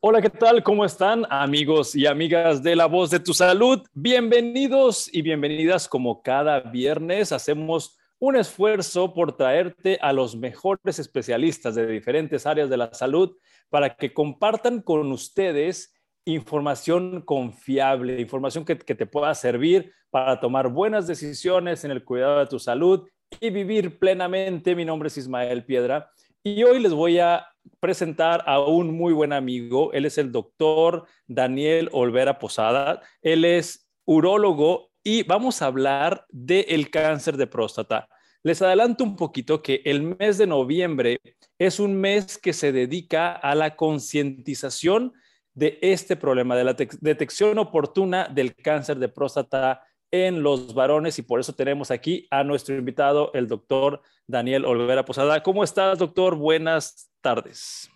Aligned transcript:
Hola, 0.00 0.22
¿qué 0.22 0.30
tal? 0.30 0.62
¿Cómo 0.62 0.84
están 0.84 1.26
amigos 1.28 1.96
y 1.96 2.06
amigas 2.06 2.62
de 2.62 2.76
La 2.76 2.86
Voz 2.86 3.10
de 3.10 3.18
tu 3.18 3.34
Salud? 3.34 3.84
Bienvenidos 3.92 5.12
y 5.12 5.22
bienvenidas 5.22 5.88
como 5.88 6.22
cada 6.22 6.60
viernes. 6.60 7.32
Hacemos 7.32 7.98
un 8.20 8.36
esfuerzo 8.36 9.12
por 9.12 9.36
traerte 9.36 9.98
a 10.00 10.12
los 10.12 10.36
mejores 10.36 11.00
especialistas 11.00 11.74
de 11.74 11.88
diferentes 11.88 12.46
áreas 12.46 12.70
de 12.70 12.76
la 12.76 12.94
salud 12.94 13.36
para 13.70 13.96
que 13.96 14.14
compartan 14.14 14.82
con 14.82 15.10
ustedes 15.10 15.92
información 16.26 17.22
confiable, 17.22 18.20
información 18.20 18.64
que, 18.64 18.76
te 18.76 19.06
pueda 19.06 19.34
servir 19.34 19.92
para 20.10 20.38
tomar 20.38 20.68
buenas 20.68 21.08
decisiones 21.08 21.82
en 21.82 21.90
el 21.90 22.04
cuidado 22.04 22.38
de 22.38 22.46
tu 22.46 22.60
salud 22.60 23.08
y 23.40 23.50
vivir 23.50 23.98
plenamente. 23.98 24.76
Mi 24.76 24.84
nombre 24.84 25.08
es 25.08 25.16
Ismael 25.16 25.64
Piedra 25.64 26.08
y 26.44 26.62
hoy 26.62 26.78
les 26.78 26.92
voy 26.92 27.18
a 27.18 27.48
presentar 27.80 28.42
a 28.46 28.60
un 28.60 28.96
muy 28.96 29.12
buen 29.12 29.32
amigo. 29.32 29.92
Él 29.92 30.04
es 30.04 30.18
el 30.18 30.32
doctor 30.32 31.06
Daniel 31.26 31.88
Olvera 31.92 32.38
Posada. 32.38 33.00
Él 33.22 33.44
es 33.44 33.88
urólogo 34.04 34.90
y 35.02 35.22
vamos 35.22 35.62
a 35.62 35.66
hablar 35.66 36.26
del 36.30 36.90
cáncer 36.90 37.36
de 37.36 37.46
próstata. 37.46 38.08
Les 38.42 38.62
adelanto 38.62 39.04
un 39.04 39.16
poquito 39.16 39.62
que 39.62 39.82
el 39.84 40.02
mes 40.02 40.38
de 40.38 40.46
noviembre 40.46 41.20
es 41.58 41.80
un 41.80 41.94
mes 42.00 42.38
que 42.38 42.52
se 42.52 42.72
dedica 42.72 43.32
a 43.32 43.54
la 43.54 43.74
concientización 43.76 45.12
de 45.54 45.78
este 45.82 46.14
problema, 46.14 46.56
de 46.56 46.64
la 46.64 46.76
detección 47.00 47.58
oportuna 47.58 48.28
del 48.28 48.54
cáncer 48.54 48.98
de 48.98 49.08
próstata 49.08 49.82
en 50.10 50.42
los 50.42 50.74
varones 50.74 51.18
y 51.18 51.22
por 51.22 51.40
eso 51.40 51.52
tenemos 51.52 51.90
aquí 51.90 52.26
a 52.30 52.44
nuestro 52.44 52.76
invitado, 52.76 53.30
el 53.34 53.46
doctor 53.46 54.02
Daniel 54.26 54.64
Olvera 54.64 55.04
Posada. 55.04 55.42
¿Cómo 55.42 55.64
estás, 55.64 55.98
doctor? 55.98 56.36
Buenas 56.36 57.10
tardes. 57.20 57.90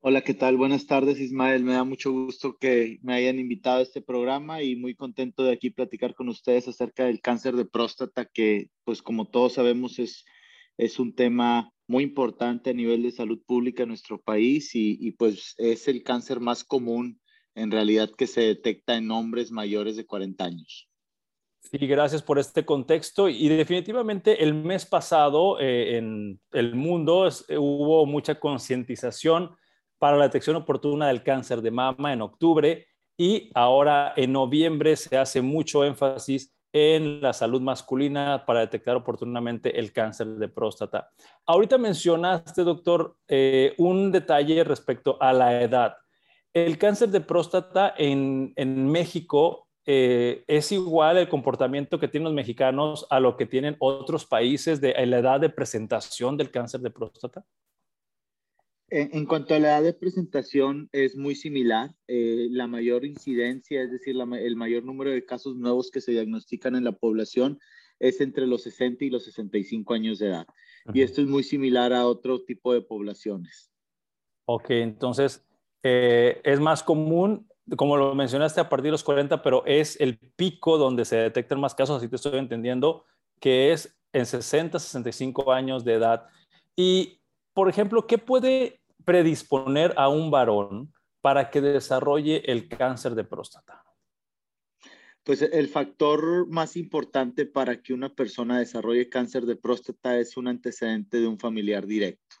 Hola, 0.00 0.22
¿qué 0.22 0.32
tal? 0.32 0.56
Buenas 0.56 0.86
tardes, 0.86 1.18
Ismael. 1.18 1.64
Me 1.64 1.72
da 1.72 1.84
mucho 1.84 2.12
gusto 2.12 2.56
que 2.56 2.98
me 3.02 3.14
hayan 3.14 3.38
invitado 3.38 3.80
a 3.80 3.82
este 3.82 4.00
programa 4.00 4.62
y 4.62 4.76
muy 4.76 4.94
contento 4.94 5.42
de 5.42 5.52
aquí 5.52 5.70
platicar 5.70 6.14
con 6.14 6.28
ustedes 6.28 6.68
acerca 6.68 7.04
del 7.04 7.20
cáncer 7.20 7.56
de 7.56 7.64
próstata, 7.64 8.24
que 8.24 8.70
pues 8.84 9.02
como 9.02 9.28
todos 9.28 9.54
sabemos 9.54 9.98
es, 9.98 10.24
es 10.76 11.00
un 11.00 11.14
tema 11.14 11.72
muy 11.88 12.04
importante 12.04 12.70
a 12.70 12.74
nivel 12.74 13.02
de 13.02 13.10
salud 13.10 13.42
pública 13.44 13.82
en 13.82 13.88
nuestro 13.88 14.20
país 14.20 14.74
y, 14.74 14.96
y 15.00 15.12
pues 15.12 15.54
es 15.58 15.88
el 15.88 16.04
cáncer 16.04 16.38
más 16.38 16.62
común 16.62 17.20
en 17.58 17.70
realidad 17.70 18.10
que 18.16 18.26
se 18.26 18.42
detecta 18.42 18.96
en 18.96 19.10
hombres 19.10 19.50
mayores 19.50 19.96
de 19.96 20.06
40 20.06 20.44
años. 20.44 20.88
Sí, 21.60 21.78
gracias 21.86 22.22
por 22.22 22.38
este 22.38 22.64
contexto. 22.64 23.28
Y 23.28 23.48
definitivamente 23.48 24.42
el 24.42 24.54
mes 24.54 24.86
pasado 24.86 25.60
eh, 25.60 25.98
en 25.98 26.40
el 26.52 26.74
mundo 26.74 27.28
eh, 27.28 27.58
hubo 27.58 28.06
mucha 28.06 28.38
concientización 28.38 29.50
para 29.98 30.16
la 30.16 30.24
detección 30.24 30.56
oportuna 30.56 31.08
del 31.08 31.22
cáncer 31.22 31.60
de 31.60 31.70
mama 31.70 32.12
en 32.12 32.22
octubre 32.22 32.86
y 33.18 33.50
ahora 33.54 34.12
en 34.16 34.32
noviembre 34.32 34.96
se 34.96 35.18
hace 35.18 35.42
mucho 35.42 35.84
énfasis 35.84 36.54
en 36.72 37.20
la 37.20 37.32
salud 37.32 37.60
masculina 37.60 38.44
para 38.46 38.60
detectar 38.60 38.94
oportunamente 38.94 39.78
el 39.78 39.92
cáncer 39.92 40.28
de 40.28 40.48
próstata. 40.48 41.10
Ahorita 41.46 41.78
mencionaste, 41.78 42.62
doctor, 42.62 43.16
eh, 43.26 43.74
un 43.78 44.12
detalle 44.12 44.62
respecto 44.64 45.20
a 45.20 45.32
la 45.32 45.62
edad. 45.62 45.96
El 46.66 46.78
cáncer 46.78 47.10
de 47.10 47.20
próstata 47.20 47.94
en, 47.96 48.52
México 48.90 49.68
eh, 49.86 50.44
es 50.46 50.72
igual 50.72 51.18
el 51.18 51.28
comportamiento 51.28 51.98
que 51.98 52.08
tienen 52.08 52.24
los 52.24 52.34
mexicanos 52.34 53.06
a 53.10 53.20
lo 53.20 53.36
que 53.36 53.46
tienen 53.46 53.76
otros 53.78 54.26
países 54.26 54.80
de 54.80 54.94
la 55.06 55.18
edad 55.18 55.40
de 55.40 55.50
presentación 55.50 56.36
del 56.36 56.50
cáncer 56.50 56.80
de 56.80 56.90
próstata? 56.90 57.44
En, 58.90 59.26
cuanto 59.26 59.54
a 59.54 59.58
la 59.58 59.68
edad 59.68 59.82
de 59.82 59.92
presentación, 59.92 60.88
es 60.92 61.14
muy 61.14 61.34
similar. 61.34 61.90
Eh, 62.06 62.48
la 62.50 62.66
mayor 62.66 63.04
incidencia, 63.04 63.82
es 63.82 63.90
decir, 63.92 64.16
el 64.18 64.56
mayor 64.56 64.82
número 64.82 65.10
de 65.10 65.26
casos 65.26 65.56
nuevos 65.56 65.90
que 65.90 66.00
se 66.00 66.12
diagnostican 66.12 66.74
en 66.74 66.84
la 66.84 66.92
población 66.92 67.58
es 67.98 68.22
entre 68.22 68.46
los 68.46 68.62
60 68.62 69.04
y 69.04 69.10
los 69.10 69.24
65 69.24 69.92
años 69.92 70.18
de 70.18 70.28
edad. 70.28 70.46
Y 70.94 71.02
esto 71.02 71.20
es 71.20 71.28
muy 71.28 71.42
similar 71.42 71.92
a 71.92 72.06
otro 72.06 72.44
tipo 72.44 72.72
de 72.72 72.80
poblaciones. 72.80 73.70
Ok, 74.46 74.70
entonces 74.70 75.46
eh, 75.82 76.40
es 76.44 76.60
más 76.60 76.82
común, 76.82 77.48
como 77.76 77.96
lo 77.96 78.14
mencionaste, 78.14 78.60
a 78.60 78.68
partir 78.68 78.86
de 78.86 78.92
los 78.92 79.04
40, 79.04 79.42
pero 79.42 79.64
es 79.66 80.00
el 80.00 80.18
pico 80.18 80.78
donde 80.78 81.04
se 81.04 81.16
detectan 81.16 81.60
más 81.60 81.74
casos, 81.74 81.98
así 81.98 82.08
te 82.08 82.16
estoy 82.16 82.38
entendiendo, 82.38 83.04
que 83.40 83.72
es 83.72 83.96
en 84.12 84.26
60, 84.26 84.78
65 84.78 85.52
años 85.52 85.84
de 85.84 85.94
edad. 85.94 86.26
Y, 86.76 87.20
por 87.52 87.68
ejemplo, 87.68 88.06
¿qué 88.06 88.18
puede 88.18 88.80
predisponer 89.04 89.94
a 89.96 90.08
un 90.08 90.30
varón 90.30 90.92
para 91.20 91.50
que 91.50 91.60
desarrolle 91.60 92.50
el 92.50 92.68
cáncer 92.68 93.14
de 93.14 93.24
próstata? 93.24 93.84
Pues 95.24 95.42
el 95.42 95.68
factor 95.68 96.48
más 96.48 96.74
importante 96.76 97.44
para 97.44 97.82
que 97.82 97.92
una 97.92 98.14
persona 98.14 98.58
desarrolle 98.58 99.10
cáncer 99.10 99.44
de 99.44 99.56
próstata 99.56 100.18
es 100.18 100.38
un 100.38 100.48
antecedente 100.48 101.20
de 101.20 101.26
un 101.26 101.38
familiar 101.38 101.86
directo. 101.86 102.36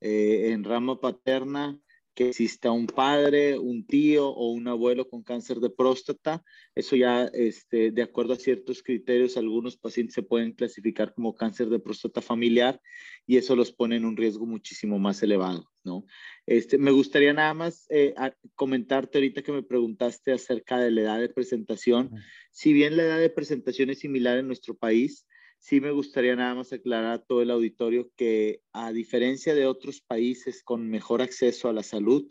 Eh, 0.00 0.52
en 0.52 0.62
rama 0.62 1.00
paterna, 1.00 1.76
que 2.18 2.30
exista 2.30 2.72
un 2.72 2.88
padre, 2.88 3.56
un 3.60 3.86
tío 3.86 4.28
o 4.28 4.50
un 4.50 4.66
abuelo 4.66 5.08
con 5.08 5.22
cáncer 5.22 5.60
de 5.60 5.70
próstata. 5.70 6.42
Eso 6.74 6.96
ya, 6.96 7.26
este, 7.32 7.92
de 7.92 8.02
acuerdo 8.02 8.32
a 8.32 8.36
ciertos 8.36 8.82
criterios, 8.82 9.36
algunos 9.36 9.76
pacientes 9.76 10.16
se 10.16 10.24
pueden 10.24 10.50
clasificar 10.50 11.14
como 11.14 11.36
cáncer 11.36 11.68
de 11.68 11.78
próstata 11.78 12.20
familiar 12.20 12.80
y 13.24 13.36
eso 13.36 13.54
los 13.54 13.70
pone 13.70 13.94
en 13.94 14.04
un 14.04 14.16
riesgo 14.16 14.46
muchísimo 14.46 14.98
más 14.98 15.22
elevado, 15.22 15.70
¿no? 15.84 16.06
Este, 16.44 16.76
me 16.76 16.90
gustaría 16.90 17.32
nada 17.32 17.54
más 17.54 17.86
eh, 17.88 18.16
comentarte 18.56 19.18
ahorita 19.18 19.42
que 19.42 19.52
me 19.52 19.62
preguntaste 19.62 20.32
acerca 20.32 20.76
de 20.78 20.90
la 20.90 21.02
edad 21.02 21.20
de 21.20 21.28
presentación. 21.28 22.10
Si 22.50 22.72
bien 22.72 22.96
la 22.96 23.04
edad 23.04 23.20
de 23.20 23.30
presentación 23.30 23.90
es 23.90 24.00
similar 24.00 24.38
en 24.38 24.48
nuestro 24.48 24.74
país, 24.76 25.24
sí 25.58 25.80
me 25.80 25.90
gustaría 25.90 26.36
nada 26.36 26.54
más 26.54 26.72
aclarar 26.72 27.12
a 27.12 27.22
todo 27.22 27.42
el 27.42 27.50
auditorio 27.50 28.10
que 28.16 28.62
a 28.72 28.92
diferencia 28.92 29.54
de 29.54 29.66
otros 29.66 30.00
países 30.00 30.62
con 30.62 30.88
mejor 30.88 31.22
acceso 31.22 31.68
a 31.68 31.72
la 31.72 31.82
salud, 31.82 32.30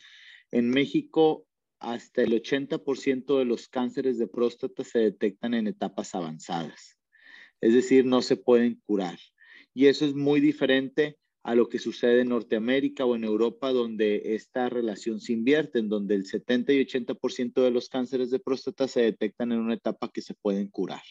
en 0.51 0.69
México 0.69 1.45
hasta 1.79 2.23
el 2.23 2.31
80% 2.31 3.37
de 3.37 3.45
los 3.45 3.67
cánceres 3.67 4.17
de 4.17 4.27
próstata 4.27 4.83
se 4.83 4.99
detectan 4.99 5.53
en 5.53 5.67
etapas 5.67 6.15
avanzadas. 6.15 6.97
Es 7.61 7.73
decir, 7.73 8.05
no 8.05 8.21
se 8.21 8.37
pueden 8.37 8.81
curar. 8.85 9.19
Y 9.73 9.87
eso 9.87 10.05
es 10.05 10.15
muy 10.15 10.39
diferente 10.39 11.17
a 11.43 11.55
lo 11.55 11.69
que 11.69 11.79
sucede 11.79 12.21
en 12.21 12.29
Norteamérica 12.29 13.05
o 13.05 13.15
en 13.15 13.23
Europa, 13.23 13.71
donde 13.71 14.35
esta 14.35 14.69
relación 14.69 15.21
se 15.21 15.33
invierte, 15.33 15.79
en 15.79 15.87
donde 15.87 16.15
el 16.15 16.25
70 16.25 16.73
y 16.73 16.85
80% 16.85 17.61
de 17.61 17.71
los 17.71 17.87
cánceres 17.89 18.31
de 18.31 18.39
próstata 18.39 18.87
se 18.87 19.01
detectan 19.01 19.51
en 19.51 19.59
una 19.59 19.75
etapa 19.75 20.09
que 20.11 20.21
se 20.21 20.33
pueden 20.33 20.67
curar. 20.67 21.03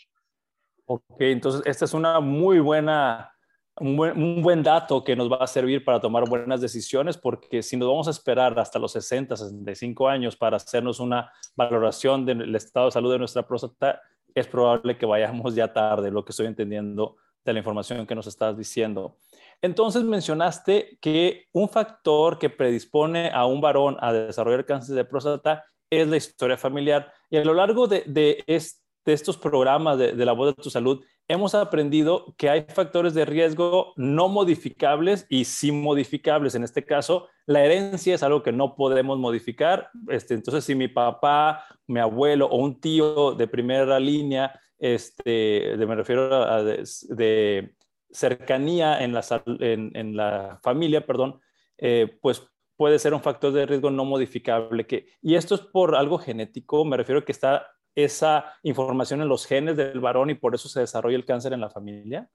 Ok, 0.88 1.16
entonces 1.18 1.62
esta 1.64 1.84
es 1.84 1.94
una 1.94 2.20
muy 2.20 2.60
buena, 2.60 3.34
un 3.80 3.96
buen, 4.42 4.62
dato 4.62 5.02
que 5.02 5.16
nos 5.16 5.30
va 5.30 5.38
a 5.38 5.46
servir 5.48 5.84
para 5.84 6.00
tomar 6.00 6.28
buenas 6.28 6.60
decisiones, 6.60 7.16
porque 7.16 7.60
si 7.64 7.76
nos 7.76 7.88
vamos 7.88 8.06
a 8.06 8.12
esperar 8.12 8.56
hasta 8.56 8.78
los 8.78 8.92
60, 8.92 9.36
65 9.36 10.08
años 10.08 10.36
para 10.36 10.58
hacernos 10.58 11.00
una 11.00 11.32
valoración 11.56 12.24
del 12.24 12.54
estado 12.54 12.86
de 12.86 12.92
salud 12.92 13.10
de 13.10 13.18
nuestra 13.18 13.44
próstata, 13.44 14.00
es 14.32 14.46
probable 14.46 14.96
que 14.96 15.06
vayamos 15.06 15.56
ya 15.56 15.72
tarde, 15.72 16.12
lo 16.12 16.24
que 16.24 16.30
estoy 16.30 16.46
entendiendo 16.46 17.16
de 17.44 17.52
la 17.52 17.58
información 17.58 18.06
que 18.06 18.14
nos 18.14 18.28
estás 18.28 18.56
diciendo. 18.56 19.16
Entonces 19.60 20.04
mencionaste 20.04 20.98
que 21.00 21.46
un 21.52 21.68
factor 21.68 22.38
que 22.38 22.48
predispone 22.48 23.30
a 23.32 23.44
un 23.46 23.60
varón 23.60 23.96
a 23.98 24.12
desarrollar 24.12 24.64
cáncer 24.64 24.94
de 24.94 25.04
próstata 25.04 25.64
es 25.90 26.06
la 26.06 26.16
historia 26.16 26.56
familiar. 26.56 27.12
Y 27.28 27.38
a 27.38 27.44
lo 27.44 27.54
largo 27.54 27.88
de, 27.88 28.04
de 28.06 28.44
este 28.46 28.85
de 29.06 29.12
estos 29.12 29.38
programas 29.38 29.96
de, 29.98 30.12
la 30.16 30.32
voz 30.32 30.54
de 30.54 30.62
tu 30.62 30.68
salud, 30.68 31.02
hemos 31.28 31.54
aprendido 31.54 32.34
que 32.36 32.50
hay 32.50 32.66
factores 32.68 33.14
de 33.14 33.24
riesgo 33.24 33.92
no 33.96 34.28
modificables 34.28 35.26
y 35.30 35.44
sí 35.44 35.70
modificables. 35.70 36.56
En 36.56 36.64
este 36.64 36.84
caso, 36.84 37.28
la 37.46 37.64
herencia 37.64 38.16
es 38.16 38.24
algo 38.24 38.42
que 38.42 38.50
no 38.50 38.74
podemos 38.74 39.16
modificar. 39.18 39.90
Este, 40.08 40.34
entonces, 40.34 40.64
si 40.64 40.74
mi 40.74 40.88
papá, 40.88 41.64
mi 41.86 42.00
abuelo 42.00 42.46
o 42.46 42.56
un 42.56 42.80
tío 42.80 43.32
de 43.32 43.46
primera 43.46 44.00
línea, 44.00 44.58
este, 44.76 45.76
de, 45.76 45.86
me 45.86 45.94
refiero 45.94 46.34
a 46.34 46.64
de, 46.64 47.74
cercanía 48.10 49.04
en 49.04 49.12
la, 49.12 49.24
en, 49.60 50.16
la, 50.16 50.58
familia, 50.64 51.06
perdón, 51.06 51.40
eh, 51.78 52.18
pues 52.20 52.42
puede 52.76 52.98
ser 52.98 53.14
un 53.14 53.22
factor 53.22 53.52
de 53.52 53.66
riesgo 53.66 53.90
no 53.92 54.04
modificable. 54.04 54.84
Que, 54.84 55.06
y 55.22 55.36
esto 55.36 55.54
es 55.54 55.60
por 55.60 55.94
algo 55.94 56.18
genético, 56.18 56.84
me 56.84 56.96
refiero 56.96 57.20
a 57.20 57.24
que 57.24 57.32
está 57.32 57.68
esa 57.96 58.44
información 58.62 59.22
en 59.22 59.28
los 59.28 59.46
genes 59.46 59.76
del 59.76 60.00
varón 60.00 60.30
y 60.30 60.34
por 60.34 60.54
eso 60.54 60.68
se 60.68 60.80
desarrolla 60.80 61.16
el 61.16 61.24
cáncer 61.24 61.52
en 61.52 61.60
la 61.60 61.70
familia? 61.70 62.30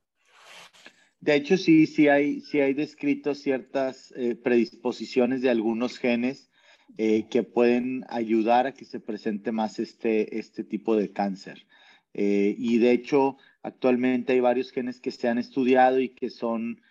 De 1.21 1.35
hecho, 1.35 1.55
sí, 1.55 1.85
sí 1.85 2.07
hay, 2.07 2.41
sí 2.41 2.59
hay 2.59 2.73
descrito 2.73 3.35
ciertas 3.35 4.11
eh, 4.17 4.35
predisposiciones 4.35 5.43
de 5.43 5.51
algunos 5.51 5.99
genes 5.99 6.49
eh, 6.97 7.27
que 7.29 7.43
pueden 7.43 8.03
ayudar 8.09 8.65
a 8.65 8.73
que 8.73 8.85
se 8.85 8.99
presente 8.99 9.51
más 9.51 9.77
este, 9.77 10.39
este 10.39 10.63
tipo 10.63 10.95
de 10.95 11.13
cáncer. 11.13 11.67
Eh, 12.15 12.55
y 12.57 12.79
de 12.79 12.91
hecho, 12.91 13.37
actualmente 13.61 14.33
hay 14.33 14.39
varios 14.39 14.71
genes 14.71 14.99
que 14.99 15.11
se 15.11 15.27
han 15.27 15.37
estudiado 15.37 15.99
y 15.99 16.09
que 16.09 16.29
son 16.29 16.81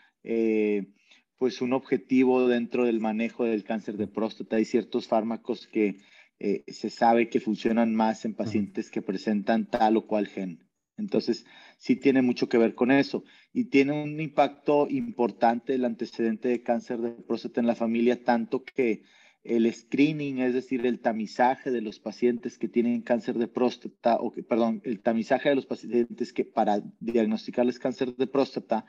pues 1.38 1.62
un 1.62 1.73
objetivo 1.73 2.46
dentro 2.46 2.84
del 2.84 3.00
manejo 3.00 3.44
del 3.44 3.64
cáncer 3.64 3.96
de 3.96 4.06
próstata. 4.06 4.56
Hay 4.56 4.66
ciertos 4.66 5.08
fármacos 5.08 5.66
que 5.66 5.96
eh, 6.40 6.64
se 6.69 6.88
sabe 6.88 7.28
que 7.28 7.38
funcionan 7.38 7.94
más 7.94 8.25
en 8.25 8.34
pacientes 8.34 8.90
que 8.90 9.02
presentan 9.02 9.69
tal 9.69 9.98
o 9.98 10.06
cual 10.06 10.26
gen. 10.26 10.66
Entonces, 10.96 11.44
sí 11.76 11.96
tiene 11.96 12.22
mucho 12.22 12.48
que 12.48 12.56
ver 12.58 12.75
con 12.75 12.90
eso. 12.90 13.25
Y 13.52 13.66
tiene 13.66 13.92
un 13.92 14.19
impacto 14.20 14.88
importante 14.88 15.75
el 15.75 15.84
antecedente 15.84 16.48
de 16.48 16.62
cáncer 16.62 16.98
de 17.00 17.10
próstata 17.10 17.60
en 17.60 17.66
la 17.66 17.75
familia, 17.75 18.25
tanto 18.25 18.64
que 18.64 19.02
el 19.44 19.72
screening, 19.72 20.38
es 20.38 20.54
decir, 20.54 20.87
el 20.87 21.00
tamizaje 21.00 21.70
de 21.70 21.82
los 21.82 21.98
pacientes 21.98 22.56
que 22.56 22.69
tienen 22.69 23.02
cáncer 23.02 23.37
de 23.37 23.48
próstata, 23.48 24.16
o 24.16 24.32
que, 24.32 24.42
perdón, 24.42 24.81
el 24.84 25.00
tamizaje 25.00 25.50
de 25.50 25.56
los 25.56 25.66
pacientes 25.66 26.32
que 26.32 26.46
para 26.46 26.82
diagnosticarles 27.00 27.78
cáncer 27.78 28.16
de 28.16 28.26
próstata, 28.26 28.87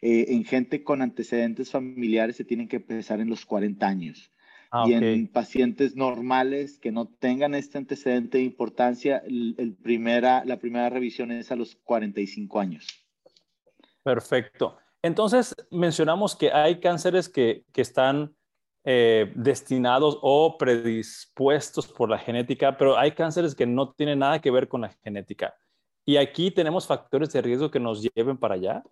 eh, 0.00 0.26
en 0.28 0.44
gente 0.44 0.84
con 0.84 1.02
antecedentes 1.02 1.70
familiares 1.70 2.36
se 2.36 2.44
tienen 2.44 2.68
que 2.68 2.76
empezar 2.76 3.20
en 3.20 3.28
los 3.28 3.44
40 3.44 3.86
años. 3.86 4.32
Ah, 4.74 4.84
y 4.88 4.94
en 4.94 5.28
pacientes 5.28 5.96
normales 5.96 6.78
que 6.78 6.92
no 6.92 7.06
tengan 7.06 7.54
este 7.54 7.76
antecedente 7.76 8.38
de 8.38 8.44
importancia, 8.44 9.18
el, 9.18 9.76
primera, 9.82 10.46
la 10.46 10.56
primera 10.58 10.88
revisión 10.88 11.30
es 11.30 11.52
a 11.52 11.56
los 11.56 11.76
45 11.76 12.58
años. 12.58 12.86
Perfecto. 14.02 14.78
Entonces, 15.02 15.54
mencionamos 15.70 16.34
que 16.34 16.50
hay 16.52 16.80
cánceres 16.80 17.28
que, 17.28 17.66
que 17.70 17.82
están 17.82 18.34
eh, 18.84 19.30
destinados 19.36 20.18
o 20.22 20.56
predispuestos 20.56 21.86
por 21.86 22.08
la 22.08 22.18
genética, 22.18 22.78
pero 22.78 22.96
hay 22.96 23.12
cánceres 23.12 23.54
que 23.54 23.66
no 23.66 23.92
tienen 23.92 24.20
nada 24.20 24.40
que 24.40 24.50
ver 24.50 24.68
con 24.68 24.80
la 24.80 24.88
genética. 25.04 25.54
Y 26.06 26.16
aquí 26.16 26.50
tenemos 26.50 26.86
factores 26.86 27.30
de 27.30 27.42
riesgo 27.42 27.70
que 27.70 27.78
nos 27.78 28.02
lleven 28.02 28.38
para 28.38 28.54
allá. 28.54 28.82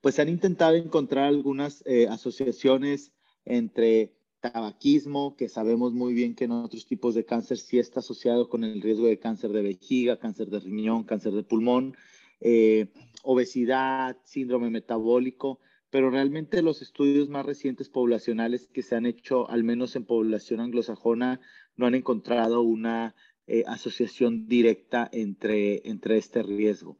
Pues 0.00 0.18
han 0.18 0.30
intentado 0.30 0.76
encontrar 0.76 1.24
algunas 1.24 1.84
eh, 1.86 2.08
asociaciones 2.08 3.12
entre 3.46 4.12
tabaquismo, 4.40 5.36
que 5.36 5.48
sabemos 5.48 5.92
muy 5.92 6.12
bien 6.12 6.34
que 6.34 6.44
en 6.44 6.52
otros 6.52 6.86
tipos 6.86 7.14
de 7.14 7.24
cáncer 7.24 7.58
sí 7.58 7.78
está 7.78 8.00
asociado 8.00 8.48
con 8.48 8.64
el 8.64 8.82
riesgo 8.82 9.06
de 9.06 9.18
cáncer 9.18 9.50
de 9.52 9.62
vejiga, 9.62 10.18
cáncer 10.18 10.48
de 10.48 10.60
riñón, 10.60 11.04
cáncer 11.04 11.32
de 11.32 11.42
pulmón, 11.42 11.96
eh, 12.40 12.88
obesidad, 13.22 14.18
síndrome 14.24 14.70
metabólico, 14.70 15.60
pero 15.90 16.10
realmente 16.10 16.62
los 16.62 16.82
estudios 16.82 17.28
más 17.28 17.46
recientes 17.46 17.88
poblacionales 17.88 18.68
que 18.68 18.82
se 18.82 18.96
han 18.96 19.06
hecho, 19.06 19.48
al 19.48 19.64
menos 19.64 19.96
en 19.96 20.04
población 20.04 20.60
anglosajona, 20.60 21.40
no 21.76 21.86
han 21.86 21.94
encontrado 21.94 22.62
una 22.62 23.14
eh, 23.46 23.64
asociación 23.66 24.46
directa 24.48 25.08
entre, 25.12 25.88
entre 25.88 26.18
este 26.18 26.42
riesgo. 26.42 26.98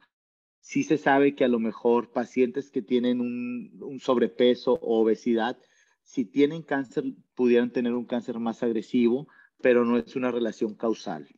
Sí 0.61 0.83
se 0.83 0.99
sabe 0.99 1.35
que 1.35 1.45
a 1.45 1.49
lo 1.49 1.59
mejor 1.59 2.11
pacientes 2.13 2.71
que 2.71 2.83
tienen 2.83 3.21
un, 3.21 3.79
un 3.83 4.01
sobrepeso 4.01 4.75
o 4.75 5.03
obesidad, 5.03 5.59
si 6.07 6.25
tienen 6.25 6.63
cáncer, 6.63 7.05
pudieran 7.35 7.71
tener 7.71 7.93
un 7.93 8.07
cáncer 8.07 8.39
más 8.39 8.63
agresivo, 8.63 9.27
pero 9.61 9.85
no 9.85 9.99
es 9.99 10.15
una 10.15 10.31
relación 10.31 10.75
causal. 10.75 11.29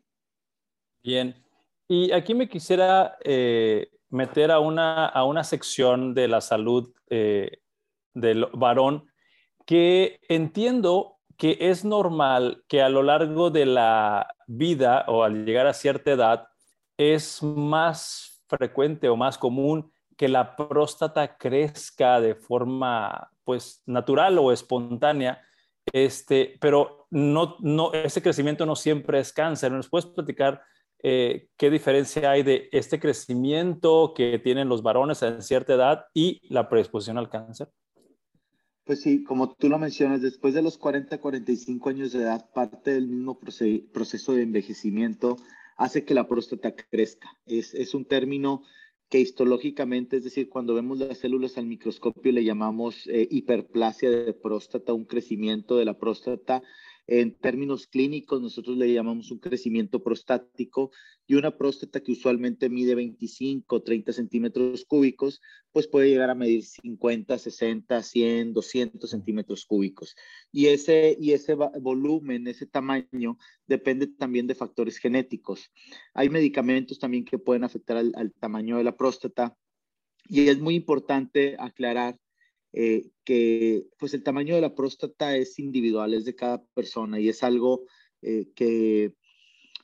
Bien. 1.03 1.35
Y 1.89 2.13
aquí 2.13 2.35
me 2.35 2.51
quisiera 2.51 3.17
eh, 3.25 3.91
meter 4.11 4.51
a 4.51 4.61
una, 4.61 5.07
a 5.07 5.25
una 5.25 5.43
sección 5.43 6.13
de 6.13 6.29
la 6.29 6.43
salud 6.43 6.93
eh, 7.09 7.63
del 8.13 8.47
varón 8.53 9.11
que 9.65 10.21
entiendo 10.29 11.17
que 11.39 11.57
es 11.61 11.85
normal 11.85 12.63
que 12.69 12.83
a 12.83 12.91
lo 12.91 13.03
largo 13.03 13.51
de 13.51 13.65
la 13.65 14.35
vida 14.47 15.07
o 15.09 15.23
al 15.23 15.47
llegar 15.47 15.67
a 15.67 15.73
cierta 15.73 16.13
edad 16.13 16.49
es 16.99 17.43
más 17.43 18.45
frecuente 18.49 19.09
o 19.09 19.17
más 19.17 19.39
común 19.39 19.91
que 20.17 20.29
la 20.29 20.57
próstata 20.57 21.39
crezca 21.39 22.21
de 22.21 22.35
forma 22.35 23.31
pues 23.49 23.83
natural 23.87 24.39
o 24.39 24.53
espontánea, 24.53 25.41
este, 25.91 26.59
pero 26.61 27.07
no, 27.09 27.57
no, 27.61 27.95
ese 27.95 28.21
crecimiento 28.21 28.67
no 28.67 28.77
siempre 28.77 29.21
es 29.21 29.33
cáncer. 29.33 29.73
¿Nos 29.73 29.89
puedes 29.89 30.05
platicar 30.05 30.61
eh, 31.03 31.49
qué 31.57 31.71
diferencia 31.71 32.31
hay 32.31 32.43
de 32.43 32.69
este 32.73 33.01
crecimiento 33.01 34.13
que 34.15 34.39
tienen 34.39 34.69
los 34.69 34.83
varones 34.83 35.23
en 35.23 35.41
cierta 35.41 35.73
edad 35.73 36.05
y 36.13 36.43
la 36.53 36.69
predisposición 36.69 37.17
al 37.17 37.31
cáncer? 37.31 37.71
Pues 38.85 39.01
sí, 39.01 39.25
como 39.25 39.55
tú 39.55 39.71
lo 39.71 39.79
mencionas, 39.79 40.21
después 40.21 40.53
de 40.53 40.61
los 40.61 40.77
40, 40.77 41.19
45 41.19 41.89
años 41.89 42.13
de 42.13 42.25
edad, 42.25 42.51
parte 42.53 42.93
del 42.93 43.09
mismo 43.09 43.39
proceso 43.39 44.35
de 44.35 44.43
envejecimiento 44.43 45.39
hace 45.79 46.05
que 46.05 46.13
la 46.13 46.29
próstata 46.29 46.75
crezca. 46.77 47.31
Es, 47.47 47.73
es 47.73 47.95
un 47.95 48.05
término 48.05 48.63
que 49.09 49.21
histológicamente, 49.21 50.19
es 50.19 50.25
decir, 50.25 50.49
cuando 50.49 50.75
vemos 50.75 50.99
las 50.99 51.19
células 51.19 51.57
al 51.57 51.67
microscopio 51.67 52.33
le 52.33 52.45
llamamos 52.45 53.07
eh, 53.07 53.27
hiperplasia 53.31 54.11
de 54.11 54.35
próstata, 54.35 54.93
un 54.93 55.07
crecimiento 55.07 55.77
de 55.77 55.87
la 55.87 55.99
próstata 55.99 56.63
en 57.09 57.35
términos 57.35 57.87
clínicos, 57.87 58.43
nosotros 58.43 58.77
le 58.77 58.93
llamamos 58.93 59.31
un 59.31 59.39
crecimiento 59.39 60.03
prostático 60.03 60.91
y 61.27 61.37
una 61.37 61.57
próstata 61.57 62.01
que 62.01 62.13
usualmente 62.13 62.69
mide 62.69 62.95
25, 62.95 63.83
30 63.83 64.13
centímetros 64.13 64.85
cúbicos, 64.85 65.41
pues 65.73 65.89
puede 65.89 66.11
llegar 66.11 66.29
a 66.29 66.35
medir 66.35 66.63
50, 66.63 67.39
60, 67.39 68.03
100, 68.03 68.53
200 68.53 69.09
centímetros 69.09 69.65
cúbicos. 69.65 70.15
Y 70.53 70.67
ese, 70.67 71.17
y 71.19 71.33
ese 71.33 71.55
volumen, 71.55 72.47
ese 72.47 72.67
tamaño, 72.67 73.39
depende 73.67 74.07
también 74.07 74.47
de 74.47 74.55
factores 74.55 74.99
genéticos. 74.99 75.73
Hay 76.13 76.29
medicamentos 76.29 76.99
también 76.99 77.25
que 77.25 77.39
pueden 77.39 77.65
afectar 77.65 77.97
al, 77.97 78.13
al 78.17 78.35
tamaño 78.35 78.77
de 78.77 78.85
la 78.85 78.99
próstata. 78.99 79.57
Y 80.29 80.47
es 80.49 80.61
muy 80.61 80.75
importante 80.75 81.57
aclarar 81.59 82.19
eh, 82.73 83.11
que 83.25 83.87
pues 83.99 84.15
el 84.15 84.23
tamaño 84.23 84.55
de 84.55 84.61
la 84.61 84.75
próstata 84.75 85.37
es 85.37 85.59
individual, 85.59 86.15
es 86.15 86.25
de 86.25 86.35
cada 86.35 86.63
persona 86.75 87.19
y 87.19 87.29
es 87.29 87.43
algo 87.43 87.87
eh, 88.23 88.49
que 88.55 89.15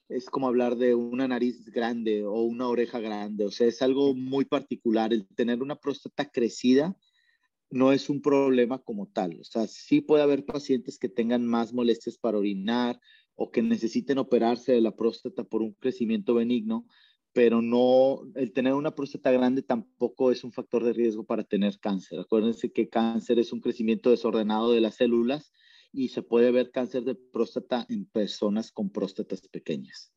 es 0.09 0.27
como 0.27 0.49
hablar 0.49 0.77
de 0.77 0.95
una 0.95 1.27
nariz 1.27 1.65
grande 1.71 2.25
o 2.25 2.43
una 2.43 2.69
oreja 2.69 3.01
grande, 3.01 3.47
o 3.47 3.51
sea, 3.51 3.67
es 3.67 3.81
algo 3.81 4.15
muy 4.15 4.45
particular. 4.45 5.13
El 5.13 5.27
tener 5.29 5.63
una 5.63 5.77
próstata 5.77 6.31
crecida 6.31 6.97
no 7.71 7.93
es 7.93 8.11
un 8.11 8.21
problema 8.21 8.79
como 8.79 9.09
tal, 9.09 9.41
o 9.41 9.45
sea, 9.45 9.67
sí 9.67 10.01
puede 10.01 10.23
haber 10.23 10.45
pacientes 10.45 10.99
que 10.99 11.09
tengan 11.09 11.47
más 11.47 11.73
molestias 11.73 12.19
para 12.19 12.39
orinar 12.39 13.01
o 13.35 13.51
que 13.51 13.63
necesiten 13.63 14.19
operarse 14.19 14.73
de 14.73 14.81
la 14.81 14.95
próstata 14.95 15.43
por 15.45 15.63
un 15.63 15.73
crecimiento 15.73 16.35
benigno, 16.35 16.87
pero 17.35 17.61
no, 17.61 18.23
el 18.37 18.53
tener 18.53 18.75
una 18.75 18.93
próstata 18.93 19.33
grande 19.33 19.63
tampoco 19.63 20.31
es 20.31 20.45
un 20.45 20.53
factor 20.53 20.85
de 20.85 20.93
riesgo 20.93 21.25
para 21.25 21.43
tener 21.43 21.81
cáncer. 21.81 22.21
Acuérdense 22.21 22.73
que 22.73 22.89
cáncer 22.89 23.41
es 23.41 23.53
un 23.53 23.61
crecimiento 23.61 24.11
desordenado 24.11 24.71
de 24.71 24.81
las 24.81 24.95
células 24.95 25.53
y 25.93 26.11
se 26.11 26.23
puede 26.23 26.53
ver 26.53 26.71
cáncer 26.71 27.03
de 27.03 27.17
próstata 27.17 27.87
en 27.89 28.07
personas 28.07 28.71
con 28.71 28.89
próstatas 28.89 29.41
pequeñas. 29.49 30.13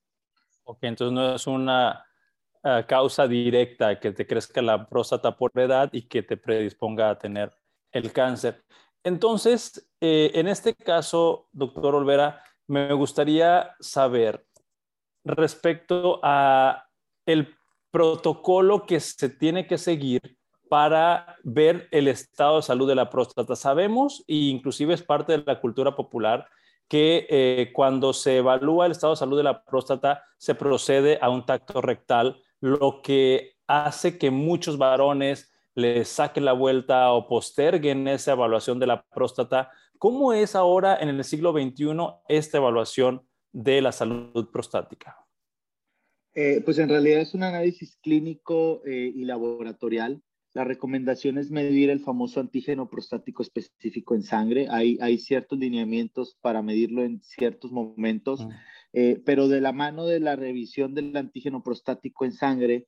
Ok, 0.63 0.77
entonces 0.83 1.11
no 1.11 1.35
es 1.35 1.47
una 1.47 2.05
eh, 2.63 2.85
causa 2.87 3.27
directa 3.27 3.99
que 3.99 4.11
te 4.11 4.27
crezca 4.27 4.61
la 4.61 4.87
próstata 4.87 5.35
por 5.35 5.51
edad 5.55 5.89
y 5.93 6.03
que 6.03 6.21
te 6.21 6.37
predisponga 6.37 7.09
a 7.09 7.17
tener 7.17 7.51
el 7.91 8.11
cáncer. 8.13 8.63
Entonces, 9.03 9.89
eh, 9.99 10.29
en 10.35 10.47
este 10.47 10.75
caso, 10.75 11.49
doctor 11.51 11.95
Olvera, 11.95 12.43
me 12.67 12.93
gustaría 12.93 13.75
saber 13.79 14.45
respecto 15.23 16.19
a 16.21 16.86
el 17.27 17.55
protocolo 17.91 18.85
que 18.87 18.99
se 18.99 19.29
tiene 19.29 19.67
que 19.67 19.77
seguir 19.77 20.37
para 20.69 21.37
ver 21.43 21.87
el 21.91 22.07
estado 22.07 22.57
de 22.57 22.63
salud 22.63 22.87
de 22.87 22.95
la 22.95 23.09
próstata. 23.09 23.55
Sabemos, 23.55 24.23
e 24.27 24.35
inclusive 24.35 24.93
es 24.93 25.03
parte 25.03 25.37
de 25.37 25.43
la 25.45 25.61
cultura 25.61 25.95
popular, 25.95 26.47
que 26.87 27.27
eh, 27.29 27.71
cuando 27.73 28.13
se 28.13 28.37
evalúa 28.37 28.85
el 28.85 28.93
estado 28.93 29.13
de 29.13 29.17
salud 29.17 29.37
de 29.37 29.43
la 29.43 29.63
próstata, 29.63 30.23
se 30.37 30.55
procede 30.55 31.19
a 31.21 31.29
un 31.29 31.45
tacto 31.45 31.81
rectal, 31.81 32.41
lo 32.59 33.01
que 33.01 33.55
hace 33.67 34.17
que 34.17 34.31
muchos 34.31 34.77
varones 34.77 35.51
le 35.75 36.05
saquen 36.05 36.45
la 36.45 36.53
vuelta 36.53 37.11
o 37.11 37.27
posterguen 37.27 38.07
esa 38.07 38.31
evaluación 38.31 38.79
de 38.79 38.87
la 38.87 39.03
próstata. 39.03 39.69
¿Cómo 39.99 40.33
es 40.33 40.55
ahora 40.55 40.97
en 40.99 41.09
el 41.09 41.23
siglo 41.23 41.51
XXI 41.51 41.95
esta 42.27 42.57
evaluación 42.57 43.27
de 43.51 43.81
la 43.81 43.91
salud 43.91 44.49
prostática? 44.51 45.26
Eh, 46.39 46.61
pues 46.63 46.77
en 46.77 46.87
realidad 46.87 47.21
es 47.21 47.33
un 47.33 47.41
análisis 47.41 47.97
clínico 47.99 48.83
eh, 48.85 49.11
y 49.11 49.25
laboratorial. 49.25 50.21
La 50.53 50.63
recomendación 50.63 51.39
es 51.39 51.49
medir 51.49 51.89
el 51.89 51.99
famoso 51.99 52.39
antígeno 52.39 52.91
prostático 52.91 53.41
específico 53.41 54.13
en 54.13 54.21
sangre. 54.21 54.67
Hay, 54.69 54.99
hay 55.01 55.17
ciertos 55.17 55.57
lineamientos 55.57 56.37
para 56.39 56.61
medirlo 56.61 57.03
en 57.03 57.23
ciertos 57.23 57.71
momentos, 57.71 58.45
mm. 58.45 58.49
eh, 58.93 59.23
pero 59.25 59.47
de 59.47 59.61
la 59.61 59.71
mano 59.71 60.05
de 60.05 60.19
la 60.19 60.35
revisión 60.35 60.93
del 60.93 61.17
antígeno 61.17 61.63
prostático 61.63 62.23
en 62.23 62.33
sangre, 62.33 62.85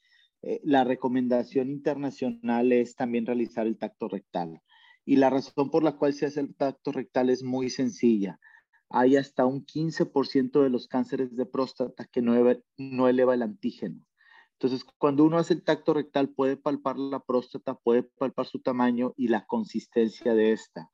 la 0.64 0.86
recomendación 0.86 1.70
internacional 1.70 2.72
es 2.72 2.96
también 2.96 3.26
realizar 3.26 3.66
el 3.68 3.78
tacto 3.78 4.08
rectal. 4.08 4.62
Y 5.06 5.16
la 5.16 5.32
razón 5.32 5.72
por 5.72 5.84
la 5.84 5.98
cual 5.98 6.14
se 6.14 6.28
hace 6.28 6.40
el 6.40 6.56
tacto 6.56 6.92
rectal 6.92 7.32
es 7.32 7.44
muy 7.44 7.72
sencilla 7.72 8.40
hay 8.90 9.18
hasta 9.18 9.46
un 9.46 9.66
15% 9.66 10.64
de 10.64 10.70
los 10.70 10.88
cánceres 10.88 11.36
de 11.36 11.46
próstata 11.46 12.06
que 12.06 12.22
no, 12.22 12.36
eleva, 12.36 13.34
el 13.34 13.42
antígeno. 13.42 14.04
Entonces, 14.54 14.84
cuando 14.98 15.24
uno 15.24 15.38
hace 15.38 15.54
el 15.54 15.64
tacto 15.64 15.94
rectal, 15.94 16.30
puede 16.30 16.58
palpar 16.58 16.98
la 16.98 17.20
próstata, 17.20 17.76
puede 17.76 18.04
palpar 18.04 18.46
su 18.46 18.60
tamaño 18.60 19.14
y 19.16 19.30
la 19.30 19.46
consistencia 19.46 20.34
de 20.34 20.52
esta. 20.52 20.90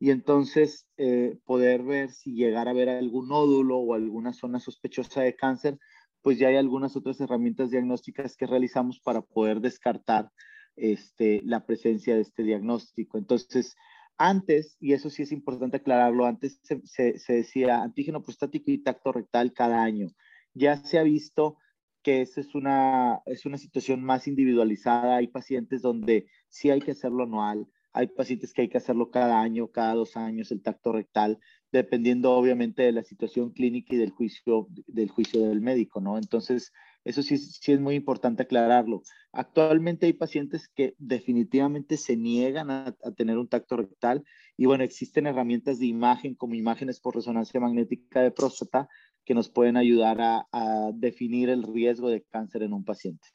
Y 0.00 0.10
entonces 0.10 0.88
eh, 0.96 1.38
poder 1.44 1.82
ver 1.84 2.10
si 2.10 2.34
llegar 2.34 2.68
a 2.68 2.72
ver 2.72 2.88
algún 2.88 3.28
nódulo 3.28 3.78
o 3.78 3.94
alguna 3.94 4.32
zona 4.32 4.58
sospechosa 4.58 5.20
de 5.20 5.36
cáncer, 5.36 5.78
pues 6.22 6.38
ya 6.38 6.48
hay 6.48 6.56
algunas 6.56 6.96
otras 6.96 7.20
herramientas 7.20 7.70
diagnósticas 7.70 8.36
que 8.36 8.46
realizamos 8.46 8.98
para 9.00 9.20
poder 9.20 9.60
descartar 9.60 10.30
este, 10.74 11.40
la 11.44 11.64
presencia 11.64 12.14
de 12.16 12.22
este 12.22 12.42
diagnóstico. 12.42 13.18
Entonces, 13.18 13.76
antes, 14.16 14.76
y 14.80 14.92
eso 14.92 15.10
sí 15.10 15.22
es 15.22 15.32
importante 15.32 15.78
aclararlo, 15.78 16.26
antes 16.26 16.60
se, 16.62 17.14
decía 17.28 17.82
antígeno 17.82 18.22
prostático 18.22 18.70
y 18.70 18.78
tacto 18.78 19.12
rectal 19.12 19.52
cada 19.52 19.82
año. 19.82 20.08
Ya 20.54 20.76
se 20.76 20.98
ha 20.98 21.02
visto 21.02 21.56
que 22.02 22.22
esa 22.22 22.40
es 22.40 22.54
una, 22.54 23.20
es 23.26 23.46
una 23.46 23.58
situación 23.58 24.02
más 24.04 24.28
individualizada. 24.28 25.16
Hay 25.16 25.28
pacientes 25.28 25.82
donde 25.82 26.26
sí 26.48 26.70
hay 26.70 26.80
que 26.80 26.92
hacerlo 26.92 27.24
anual, 27.24 27.66
hay 27.92 28.08
pacientes 28.08 28.52
que 28.52 28.62
hay 28.62 28.68
que 28.68 28.78
hacerlo 28.78 29.10
cada 29.10 29.40
año, 29.40 29.68
cada 29.68 29.94
dos 29.94 30.16
años, 30.16 30.50
el 30.50 30.62
tacto 30.62 30.92
rectal, 30.92 31.38
dependiendo 31.72 32.32
obviamente 32.32 32.82
de 32.82 32.92
la 32.92 33.04
situación 33.04 33.50
clínica 33.50 33.94
y 33.94 33.98
del 33.98 34.10
juicio 34.10 34.68
del, 34.86 35.10
juicio 35.10 35.48
del 35.48 35.60
médico, 35.60 36.00
¿no? 36.00 36.18
Entonces, 36.18 36.72
eso 37.04 37.22
sí, 37.22 37.36
sí 37.36 37.72
es 37.72 37.80
muy 37.80 37.94
importante 37.94 38.42
aclararlo. 38.42 39.02
Actualmente 39.32 40.06
hay 40.06 40.14
pacientes 40.14 40.68
que 40.68 40.94
definitivamente 40.98 41.96
se 41.98 42.16
niegan 42.16 42.70
a, 42.70 42.94
tener 43.16 43.36
un 43.38 43.48
tacto 43.48 43.76
rectal 43.76 44.24
y 44.56 44.66
bueno, 44.66 44.84
existen 44.84 45.26
herramientas 45.26 45.78
de 45.78 45.86
imagen 45.86 46.34
como 46.34 46.54
imágenes 46.54 47.00
por 47.00 47.14
resonancia 47.14 47.60
magnética 47.60 48.22
de 48.22 48.30
próstata 48.30 48.88
que 49.24 49.34
nos 49.34 49.48
pueden 49.48 49.76
ayudar 49.76 50.18
a, 50.20 50.46
definir 50.94 51.50
el 51.50 51.62
riesgo 51.62 52.08
de 52.08 52.22
cáncer 52.22 52.62
en 52.62 52.72
un 52.72 52.84
paciente. 52.84 53.26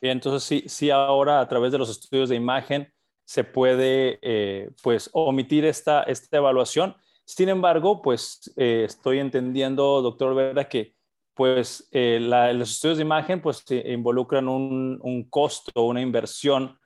Entonces 0.00 0.42
sí, 0.44 0.64
sí 0.66 0.90
ahora 0.90 1.40
a 1.40 1.48
través 1.48 1.72
de 1.72 1.78
los 1.78 1.90
estudios 1.90 2.28
de 2.28 2.36
imagen 2.36 2.88
se 3.24 3.44
puede 3.44 4.18
eh, 4.22 4.70
pues 4.82 5.10
omitir 5.12 5.64
esta, 5.64 6.02
esta 6.04 6.36
evaluación. 6.36 6.96
Sin 7.24 7.50
embargo, 7.50 8.00
pues 8.00 8.50
eh, 8.56 8.84
estoy 8.86 9.18
entendiendo, 9.18 10.00
doctor 10.00 10.34
Vera, 10.34 10.68
que 10.68 10.97
pues 11.38 11.88
eh, 11.92 12.18
los 12.20 12.70
estudios 12.70 12.98
de 12.98 13.04
imagen 13.04 13.40
pues 13.40 13.64
involucran 13.70 14.48
un, 14.48 14.98
un 15.00 15.30
costo, 15.30 15.84
una 15.84 16.02
inversión 16.02 16.78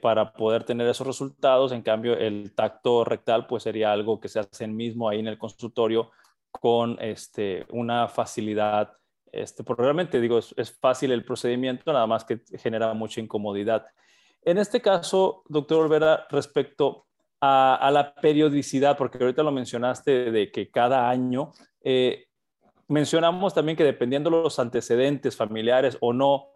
para 0.00 0.32
poder 0.32 0.62
tener 0.62 0.86
esos 0.86 1.04
resultados. 1.04 1.72
En 1.72 1.82
cambio, 1.82 2.16
el 2.16 2.54
tacto 2.54 3.02
rectal 3.04 3.48
pues 3.48 3.64
sería 3.64 3.90
algo 3.90 4.20
que 4.20 4.28
se 4.28 4.38
hace 4.38 4.68
mismo 4.68 5.08
ahí 5.08 5.18
en 5.18 5.26
el 5.26 5.38
consultorio 5.38 6.12
con 6.60 6.96
este, 7.00 7.66
una 7.70 8.08
facilidad. 8.08 8.92
Este, 9.32 9.64
porque 9.64 9.82
realmente 9.82 10.20
digo, 10.20 10.38
es, 10.38 10.78
fácil 10.80 11.12
el 11.12 11.24
procedimiento, 11.24 11.92
nada 11.92 12.06
más 12.06 12.24
que 12.24 12.40
genera 12.58 12.92
mucha 12.94 13.20
incomodidad. 13.20 13.86
En 14.42 14.58
este 14.58 14.80
caso, 14.80 15.42
doctor 15.48 15.84
Olvera, 15.84 16.26
respecto 16.30 17.06
a, 17.40 17.90
la 17.92 18.14
periodicidad, 18.14 18.96
porque 18.96 19.18
ahorita 19.18 19.42
lo 19.42 19.52
mencionaste 19.52 20.30
de 20.30 20.50
que 20.50 20.70
cada 20.70 21.08
año, 21.08 21.52
eh, 21.82 22.25
mencionamos 22.88 23.54
también 23.54 23.76
que 23.76 23.84
dependiendo 23.84 24.30
de 24.30 24.42
los 24.42 24.58
antecedentes 24.58 25.36
familiares 25.36 25.96
o 26.00 26.12
no, 26.12 26.48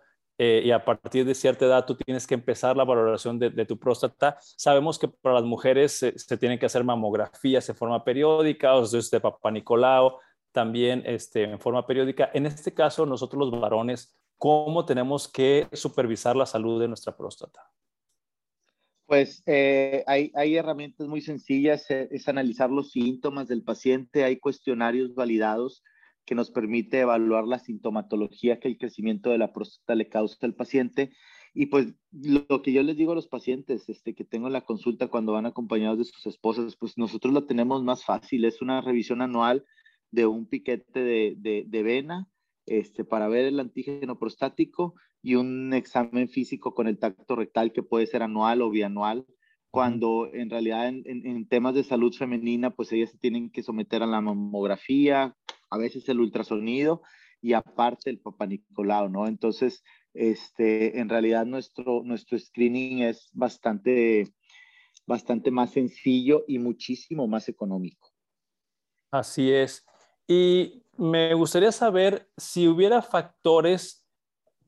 eh, 0.42 0.62
y 0.64 0.70
a 0.70 0.82
partir 0.82 1.26
de 1.26 1.34
cierta 1.34 1.66
edad 1.66 1.84
tú 1.84 1.94
tienes 1.94 2.26
que 2.26 2.32
empezar 2.32 2.74
la 2.74 2.84
valoración 2.84 3.38
de, 3.38 3.66
tu 3.66 3.78
próstata. 3.78 4.38
Sabemos 4.40 4.98
que 4.98 5.06
para 5.06 5.34
las 5.34 5.44
mujeres 5.44 5.92
se, 5.98 6.36
tienen 6.38 6.58
que 6.58 6.64
hacer 6.64 6.82
mamografías 6.82 7.68
en 7.68 7.76
forma 7.76 8.02
periódica, 8.02 8.74
o 8.74 8.86
sea, 8.86 9.00
de 9.12 9.20
Papá 9.20 9.50
Nicolau, 9.50 10.16
también 10.50 11.02
este, 11.04 11.42
en 11.42 11.60
forma 11.60 11.86
periódica. 11.86 12.30
En 12.32 12.46
este 12.46 12.72
caso, 12.72 13.04
nosotros 13.04 13.50
los 13.50 13.60
varones, 13.60 14.18
¿cómo 14.38 14.86
tenemos 14.86 15.28
que 15.28 15.68
supervisar 15.74 16.36
la 16.36 16.46
salud 16.46 16.80
de 16.80 16.88
nuestra 16.88 17.14
próstata? 17.14 17.60
Pues 19.04 19.42
eh, 19.44 20.04
hay, 20.06 20.32
hay, 20.34 20.56
herramientas 20.56 21.06
muy 21.06 21.20
sencillas, 21.20 21.90
eh, 21.90 22.08
es 22.12 22.28
analizar 22.28 22.70
los 22.70 22.92
síntomas 22.92 23.46
del 23.46 23.62
paciente, 23.62 24.24
hay 24.24 24.38
cuestionarios 24.38 25.14
validados 25.14 25.82
que 26.24 26.34
nos 26.34 26.50
permite 26.50 27.00
evaluar 27.00 27.44
la 27.46 27.58
sintomatología 27.58 28.60
que 28.60 28.68
el 28.68 28.78
crecimiento 28.78 29.30
de 29.30 29.38
la 29.38 29.52
próstata 29.52 29.94
le 29.94 30.08
causa 30.08 30.36
al 30.42 30.54
paciente. 30.54 31.12
Y 31.54 31.66
pues 31.66 31.94
lo, 32.12 32.62
que 32.62 32.72
yo 32.72 32.82
les 32.82 32.96
digo 32.96 33.12
a 33.12 33.16
los 33.16 33.28
pacientes 33.28 33.88
este, 33.88 34.14
que 34.14 34.24
tengo 34.24 34.46
en 34.46 34.52
la 34.52 34.64
consulta 34.64 35.08
cuando 35.08 35.32
van 35.32 35.46
acompañados 35.46 35.98
de 35.98 36.04
sus 36.04 36.26
esposas, 36.26 36.76
pues 36.76 36.96
nosotros 36.96 37.34
lo 37.34 37.46
tenemos 37.46 37.82
más 37.82 38.04
fácil, 38.04 38.44
es 38.44 38.62
una 38.62 38.80
revisión 38.80 39.20
anual 39.20 39.64
de 40.12 40.26
un 40.26 40.46
piquete 40.46 41.00
de, 41.00 41.34
de, 41.38 41.64
de 41.66 41.82
vena 41.82 42.28
este, 42.66 43.04
para 43.04 43.28
ver 43.28 43.46
el 43.46 43.58
antígeno 43.58 44.18
prostático 44.18 44.94
y 45.22 45.34
un 45.34 45.72
examen 45.74 46.28
físico 46.28 46.74
con 46.74 46.86
el 46.86 46.98
tacto 46.98 47.36
rectal 47.36 47.72
que 47.72 47.82
puede 47.82 48.06
ser 48.06 48.22
anual 48.22 48.62
o 48.62 48.70
bianual, 48.70 49.26
cuando 49.70 50.28
en 50.32 50.50
realidad 50.50 50.88
en, 50.88 51.48
temas 51.48 51.74
de 51.74 51.84
salud 51.84 52.12
femenina, 52.12 52.70
pues 52.70 52.92
ellas 52.92 53.10
se 53.10 53.18
tienen 53.18 53.50
que 53.50 53.62
someter 53.62 54.02
a 54.02 54.06
la 54.06 54.20
mamografía, 54.20 55.36
a 55.70 55.78
veces 55.78 56.08
el 56.08 56.20
ultrasonido 56.20 57.02
y 57.40 57.54
aparte 57.54 58.10
el 58.10 58.20
papá 58.20 58.46
¿no? 59.08 59.26
Entonces, 59.26 59.82
este, 60.12 60.98
en 61.00 61.08
realidad 61.08 61.46
nuestro, 61.46 62.02
nuestro 62.04 62.38
screening 62.38 63.02
es 63.02 63.30
bastante, 63.32 64.34
bastante 65.06 65.50
más 65.50 65.70
sencillo 65.70 66.44
y 66.46 66.58
muchísimo 66.58 67.26
más 67.26 67.48
económico. 67.48 68.10
Así 69.10 69.50
es. 69.50 69.86
Y 70.26 70.84
me 70.96 71.34
gustaría 71.34 71.72
saber 71.72 72.30
si 72.36 72.68
hubiera 72.68 73.02
factores 73.02 74.06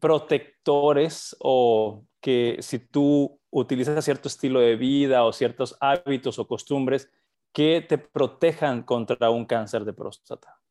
protectores 0.01 1.37
o 1.39 2.05
que 2.21 2.57
si 2.61 2.79
tú 2.79 3.39
utilizas 3.51 4.05
cierto 4.05 4.29
estilo 4.29 4.61
de 4.61 4.77
vida 4.77 5.25
o 5.25 5.33
ciertos 5.33 5.77
hábitos 5.81 6.39
o 6.39 6.49
costumbres 6.49 7.09
que 7.53 7.85
te 7.87 7.99
protejan 7.99 8.83
contra 8.83 9.31
un 9.31 9.45
cáncer 9.45 9.85
de 9.85 9.93
próstata? 9.93 10.62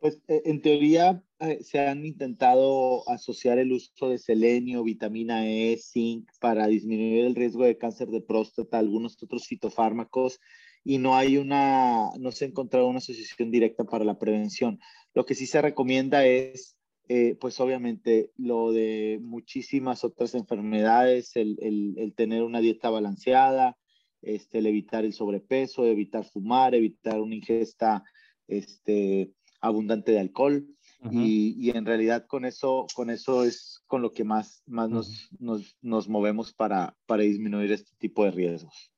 Pues 0.00 0.20
eh, 0.28 0.42
en 0.44 0.62
teoría 0.62 1.22
eh, 1.40 1.62
se 1.62 1.80
han 1.80 2.06
intentado 2.06 3.08
asociar 3.08 3.58
el 3.58 3.72
uso 3.72 4.08
de 4.08 4.18
selenio, 4.18 4.84
vitamina 4.84 5.48
E, 5.48 5.76
zinc 5.76 6.30
para 6.40 6.66
disminuir 6.68 7.24
el 7.24 7.34
riesgo 7.34 7.64
de 7.64 7.78
cáncer 7.78 8.08
de 8.08 8.20
próstata, 8.20 8.78
algunos 8.78 9.20
otros 9.22 9.46
fitofármacos 9.46 10.40
y 10.84 10.98
no 10.98 11.16
hay 11.16 11.36
una, 11.36 12.10
no 12.18 12.30
se 12.32 12.44
ha 12.44 12.48
encontrado 12.48 12.86
una 12.86 12.98
asociación 12.98 13.50
directa 13.50 13.84
para 13.84 14.04
la 14.04 14.18
prevención. 14.18 14.78
Lo 15.14 15.26
que 15.26 15.34
sí 15.34 15.46
se 15.46 15.60
recomienda 15.60 16.24
es 16.26 16.78
eh, 17.10 17.36
pues 17.40 17.58
obviamente 17.58 18.32
lo 18.36 18.70
de 18.70 19.18
muchísimas 19.22 20.04
otras 20.04 20.34
enfermedades, 20.34 21.36
el, 21.36 21.56
el, 21.96 22.14
tener 22.14 22.42
una 22.42 22.60
dieta 22.60 22.90
balanceada, 22.90 23.78
este, 24.20 24.58
el 24.58 24.66
evitar 24.66 25.06
el 25.06 25.14
sobrepeso, 25.14 25.86
evitar 25.86 26.24
fumar, 26.24 26.74
evitar 26.74 27.20
una 27.20 27.34
ingesta 27.34 28.04
este, 28.46 29.32
abundante 29.60 30.12
de 30.12 30.20
alcohol. 30.20 30.66
y, 31.10 31.54
y, 31.56 31.70
en 31.70 31.86
realidad 31.86 32.26
con 32.26 32.44
eso, 32.44 32.86
con 32.94 33.08
eso 33.08 33.44
es 33.44 33.84
con 33.86 34.02
lo 34.02 34.10
que 34.10 34.24
más, 34.24 34.64
más 34.66 34.90
nos, 34.90 35.28
nos, 35.38 35.76
nos, 35.80 36.08
movemos 36.08 36.52
para, 36.52 36.96
para 37.06 37.22
disminuir 37.22 37.70
este 37.70 37.92
tipo 37.98 38.24
de 38.24 38.32
riesgos. 38.32 38.92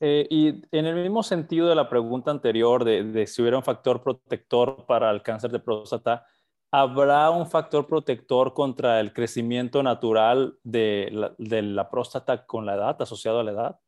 Eh, 0.00 0.26
y 0.30 0.48
en 0.72 0.86
el 0.86 0.96
mismo 0.96 1.22
sentido 1.22 1.68
de 1.68 1.76
la 1.76 1.88
pregunta 1.88 2.32
anterior 2.32 2.84
de, 2.84 3.04
de, 3.04 3.26
si 3.28 3.40
hubiera 3.40 3.56
un 3.56 3.62
factor 3.62 4.02
protector 4.02 4.84
para 4.86 5.10
el 5.12 5.22
cáncer 5.22 5.52
de 5.52 5.60
próstata, 5.60 6.26
¿Habrá 6.70 7.30
un 7.30 7.46
factor 7.46 7.86
protector 7.86 8.52
contra 8.52 9.00
el 9.00 9.14
crecimiento 9.14 9.82
natural 9.82 10.58
de 10.64 11.08
la, 11.38 11.90
próstata 11.90 12.44
con 12.44 12.66
la 12.66 12.74
edad, 12.74 13.00
asociado 13.00 13.40
a 13.40 13.44
la 13.44 13.52
edad? 13.52 13.80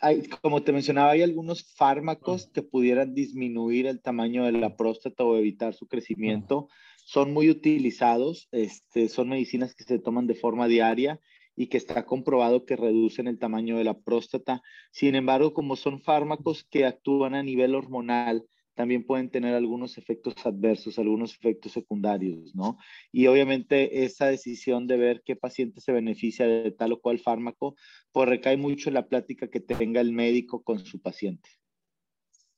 Hay, 0.00 0.28
como 0.42 0.62
te 0.62 0.72
mencionaba, 0.72 1.10
hay 1.10 1.22
algunos 1.22 1.74
fármacos 1.74 2.48
que 2.52 2.62
pudieran 2.62 3.14
disminuir 3.14 3.86
el 3.86 4.00
tamaño 4.00 4.44
de 4.44 4.52
la 4.52 4.76
próstata 4.76 5.24
o 5.24 5.36
evitar 5.36 5.74
su 5.74 5.86
crecimiento. 5.86 6.68
Son 7.04 7.32
muy 7.32 7.50
utilizados, 7.50 8.48
este, 8.52 9.08
son 9.08 9.30
medicinas 9.30 9.74
que 9.74 9.84
se 9.84 9.98
toman 9.98 10.26
de 10.26 10.34
forma 10.34 10.68
diaria 10.68 11.20
y 11.56 11.66
que 11.66 11.76
está 11.76 12.06
comprobado 12.06 12.64
que 12.64 12.76
reducen 12.76 13.26
el 13.26 13.38
tamaño 13.38 13.76
de 13.78 13.84
la 13.84 13.98
próstata. 13.98 14.62
Sin 14.92 15.16
embargo, 15.16 15.52
como 15.52 15.74
son 15.74 16.00
fármacos 16.00 16.64
que 16.64 16.86
actúan 16.86 17.34
a 17.34 17.42
nivel 17.42 17.74
hormonal, 17.74 18.46
también 18.78 19.04
pueden 19.04 19.28
tener 19.28 19.56
algunos 19.56 19.98
efectos 19.98 20.34
adversos, 20.44 21.00
algunos 21.00 21.34
efectos 21.34 21.72
secundarios, 21.72 22.54
¿no? 22.54 22.78
Y 23.10 23.26
obviamente 23.26 24.04
esa 24.04 24.26
decisión 24.26 24.86
de 24.86 24.96
ver 24.96 25.22
qué 25.26 25.34
paciente 25.34 25.80
se 25.80 25.90
beneficia 25.90 26.46
de 26.46 26.70
tal 26.70 26.92
o 26.92 27.00
cual 27.00 27.18
fármaco, 27.18 27.74
pues 28.12 28.28
recae 28.28 28.56
mucho 28.56 28.88
en 28.88 28.94
la 28.94 29.08
plática 29.08 29.50
que 29.50 29.58
tenga 29.58 30.00
el 30.00 30.12
médico 30.12 30.62
con 30.62 30.78
su 30.78 31.02
paciente. 31.02 31.50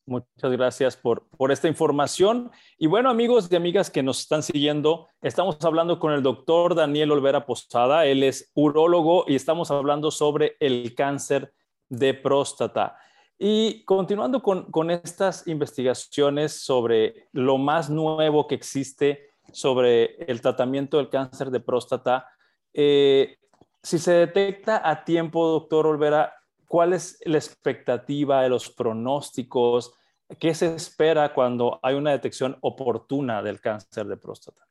Muchas 0.05 0.53
gracias 0.53 0.95
por, 0.95 1.27
por 1.31 1.53
esta 1.53 1.69
información. 1.69 2.51
Y 2.77 2.87
bueno, 2.87 3.09
amigos 3.09 3.49
y 3.51 3.57
amigas 3.57 3.89
que 3.89 4.03
nos 4.03 4.21
están 4.21 4.43
siguiendo, 4.43 5.09
estamos 5.23 5.57
hablando 5.65 5.99
con 5.99 6.13
el 6.13 6.23
doctor 6.23 6.75
Daniel 6.75 7.13
Olvera 7.13 7.47
Posada. 7.47 8.05
Él 8.05 8.25
es 8.25 8.51
urólogo 8.53 9.25
y 9.27 9.37
estamos 9.37 9.71
hablando 9.71 10.11
sobre 10.11 10.59
el 10.61 10.95
cáncer 10.95 11.55
de 11.89 12.13
próstata. 12.13 12.99
Y 13.43 13.85
continuando 13.85 14.43
con, 14.43 14.91
estas 14.91 15.49
investigaciones 15.49 16.53
sobre 16.53 17.27
lo 17.33 17.57
más 17.57 17.89
nuevo 17.89 18.47
que 18.47 18.55
existe 18.55 19.31
sobre 19.51 20.17
el 20.31 20.43
tratamiento 20.43 20.99
del 20.99 21.09
cáncer 21.09 21.51
de 21.51 21.61
próstata. 21.61 22.29
Eh, 22.75 23.39
si 23.83 23.99
se 23.99 24.13
detecta 24.13 24.87
a 24.89 25.07
tiempo, 25.07 25.49
doctor 25.49 25.87
Olvera, 25.87 26.35
¿cuál 26.69 26.93
es 26.93 27.19
la 27.25 27.39
expectativa 27.39 28.43
de 28.43 28.51
los 28.51 28.69
pronósticos? 28.69 29.95
¿Qué 30.39 30.55
se 30.55 30.75
espera 30.75 31.33
cuando 31.33 31.81
hay 31.83 31.95
una 31.95 32.11
detección 32.11 32.59
oportuna 32.61 33.43
del 33.43 33.59
cáncer 33.59 34.07
de 34.07 34.19
próstata? 34.19 34.69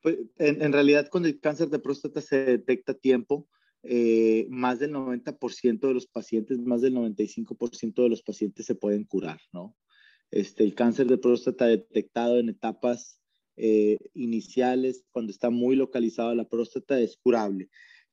Pues, 0.00 0.16
en, 0.38 0.72
realidad, 0.72 1.08
cuando 1.10 1.28
el 1.28 1.38
cáncer 1.40 1.68
de 1.68 1.78
próstata 1.78 2.22
se 2.22 2.42
detecta 2.42 2.92
a 2.92 2.94
tiempo, 2.94 3.46
eh, 3.88 4.46
más 4.50 4.78
del 4.78 4.92
90% 4.92 5.88
de 5.88 5.94
los 5.94 6.06
pacientes, 6.06 6.58
más 6.58 6.82
del 6.82 6.94
95% 6.94 8.02
de 8.02 8.08
los 8.08 8.22
pacientes 8.22 8.66
se 8.66 8.74
pueden 8.74 9.04
curar, 9.04 9.40
¿no? 9.52 9.76
Este, 10.30 10.64
el 10.64 10.74
cáncer 10.74 11.06
de 11.06 11.18
próstata 11.18 11.66
detectado 11.66 12.38
en 12.38 12.48
etapas 12.48 13.20
eh, 13.56 13.98
iniciales, 14.14 15.04
cuando 15.12 15.30
está 15.30 15.50
muy 15.50 15.76
localizado 15.76 16.34
la 16.34 16.48
próstata, 16.48 17.00
es 17.00 17.16
curable. 17.16 17.70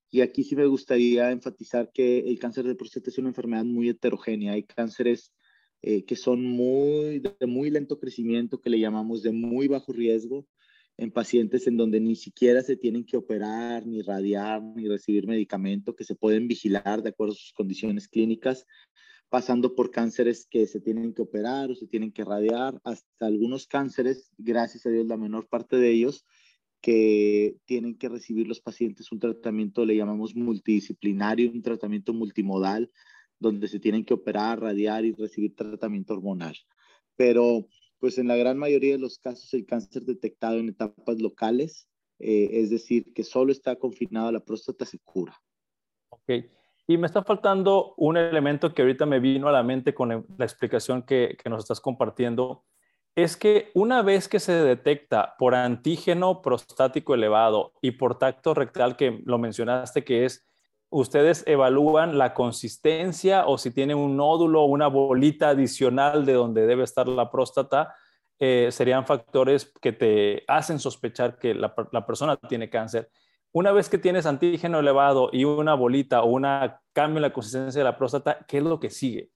Y 0.09 0.21
aquí 0.21 0.43
sí 0.43 0.55
me 0.55 0.67
gustaría 0.67 1.31
enfatizar 1.31 1.91
que 1.91 2.19
el 2.19 2.37
cáncer 2.39 2.65
de 2.65 2.75
próstata 2.75 3.09
es 3.09 3.17
una 3.17 3.29
enfermedad 3.29 3.65
muy 3.65 3.89
heterogénea. 3.89 4.53
Hay 4.53 4.63
cánceres 4.63 5.33
eh, 5.81 6.05
que 6.05 6.15
son 6.15 6.43
muy, 6.43 7.19
de 7.19 7.47
muy 7.47 7.69
lento 7.69 7.99
crecimiento, 7.99 8.61
que 8.61 8.69
le 8.69 8.79
llamamos 8.79 9.23
de 9.23 9.31
muy 9.31 9.67
bajo 9.67 9.91
riesgo, 9.91 10.47
en 10.97 11.11
pacientes 11.11 11.67
en 11.67 11.77
donde 11.77 11.99
ni 11.99 12.15
siquiera 12.15 12.61
se 12.61 12.77
tienen 12.77 13.05
que 13.05 13.17
operar, 13.17 13.85
ni 13.85 14.01
radiar, 14.01 14.61
ni 14.61 14.87
recibir 14.87 15.27
medicamento, 15.27 15.95
que 15.95 16.03
se 16.03 16.15
pueden 16.15 16.47
vigilar 16.47 17.01
de 17.01 17.09
acuerdo 17.09 17.33
a 17.33 17.37
sus 17.37 17.53
condiciones 17.53 18.07
clínicas, 18.07 18.65
pasando 19.29 19.73
por 19.73 19.89
cánceres 19.89 20.45
que 20.45 20.67
se 20.67 20.79
tienen 20.79 21.13
que 21.13 21.23
operar 21.23 21.71
o 21.71 21.75
se 21.75 21.87
tienen 21.87 22.11
que 22.11 22.23
radiar, 22.23 22.79
hasta 22.83 23.25
algunos 23.25 23.65
cánceres, 23.65 24.31
gracias 24.37 24.85
a 24.85 24.89
Dios 24.89 25.07
la 25.07 25.17
menor 25.17 25.47
parte 25.47 25.77
de 25.77 25.89
ellos, 25.91 26.25
que 26.81 27.55
tienen 27.65 27.97
que 27.97 28.09
recibir 28.09 28.45
los 28.47 28.59
pacientes 28.59 29.11
un 29.11 29.19
tratamiento, 29.19 29.85
le 29.85 29.95
llamamos 29.95 30.35
multidisciplinario, 30.35 31.49
un 31.49 31.61
tratamiento 31.61 32.13
multimodal, 32.13 32.91
donde 33.39 33.67
se 33.67 33.79
tienen 33.79 34.05
que 34.05 34.13
operar, 34.13 34.59
radiar 34.59 35.05
y 35.05 35.13
recibir 35.13 35.55
tratamiento 35.55 36.13
hormonal. 36.13 36.55
Pero 37.15 37.67
pues 38.03 38.17
en 38.17 38.27
la 38.27 38.35
gran 38.35 38.57
mayoría 38.57 38.91
de 38.91 38.99
los 38.99 39.17
casos 39.17 39.53
el 39.53 39.65
cáncer 39.65 40.03
detectado 40.03 40.59
en 40.59 40.67
etapas 40.67 41.21
locales, 41.21 41.87
eh, 42.19 42.49
es 42.51 42.69
decir, 42.69 43.13
que 43.13 43.23
solo 43.23 43.53
está 43.53 43.77
confinado 43.77 44.27
a 44.27 44.33
la 44.33 44.43
próstata, 44.43 44.83
se 44.83 44.99
cura. 44.99 45.41
Ok. 46.09 46.29
Y 46.85 46.97
me 46.97 47.07
está 47.07 47.23
faltando 47.23 47.93
un 47.95 48.17
elemento 48.17 48.73
que 48.73 48.81
ahorita 48.81 49.05
me 49.05 49.21
vino 49.21 49.47
a 49.47 49.53
la 49.53 49.63
mente 49.63 49.93
con 49.93 50.09
la 50.09 50.43
explicación 50.43 51.03
que, 51.03 51.37
que 51.41 51.49
nos 51.49 51.63
estás 51.63 51.79
compartiendo. 51.79 52.65
Es 53.15 53.37
que 53.37 53.71
una 53.73 54.01
vez 54.01 54.27
que 54.27 54.41
se 54.41 54.51
detecta 54.51 55.35
por 55.39 55.55
antígeno 55.55 56.41
prostático 56.41 57.13
elevado 57.13 57.71
y 57.81 57.91
por 57.91 58.19
tacto 58.19 58.53
rectal, 58.53 58.97
que 58.97 59.21
lo 59.23 59.37
mencionaste, 59.37 60.03
que 60.03 60.25
es 60.25 60.45
ustedes 60.93 61.43
evalúan 61.47 62.19
la 62.19 62.33
consistencia 62.35 63.47
o 63.47 63.57
si 63.57 63.71
tiene 63.71 63.95
un 63.95 64.15
nódulo 64.15 64.61
o 64.61 64.65
una 64.65 64.87
bolita 64.87 65.49
adicional 65.49 66.25
de 66.25 66.33
donde 66.33 66.67
debe 66.67 66.83
estar 66.83 67.07
la 67.07 67.31
próstata, 67.31 67.95
eh, 68.39 68.69
serían 68.71 69.05
factores 69.05 69.73
que 69.81 69.91
te 69.91 70.43
hacen 70.47 70.77
sospechar 70.77 71.39
que 71.39 71.55
la, 71.55 71.73
persona 72.05 72.37
tiene 72.37 72.69
cáncer. 72.69 73.09
Una 73.51 73.71
vez 73.71 73.89
que 73.89 73.97
tienes 73.97 74.27
antígeno 74.27 74.79
elevado 74.79 75.29
y 75.31 75.45
una 75.45 75.73
bolita 75.73 76.21
o 76.21 76.27
un 76.27 76.43
cambio 76.93 77.17
en 77.17 77.21
la 77.23 77.33
consistencia 77.33 77.79
de 77.79 77.85
la 77.85 77.97
próstata, 77.97 78.45
¿qué 78.47 78.59
es 78.59 78.63
lo 78.63 78.79
que 78.79 78.89
sigue? 78.91 79.29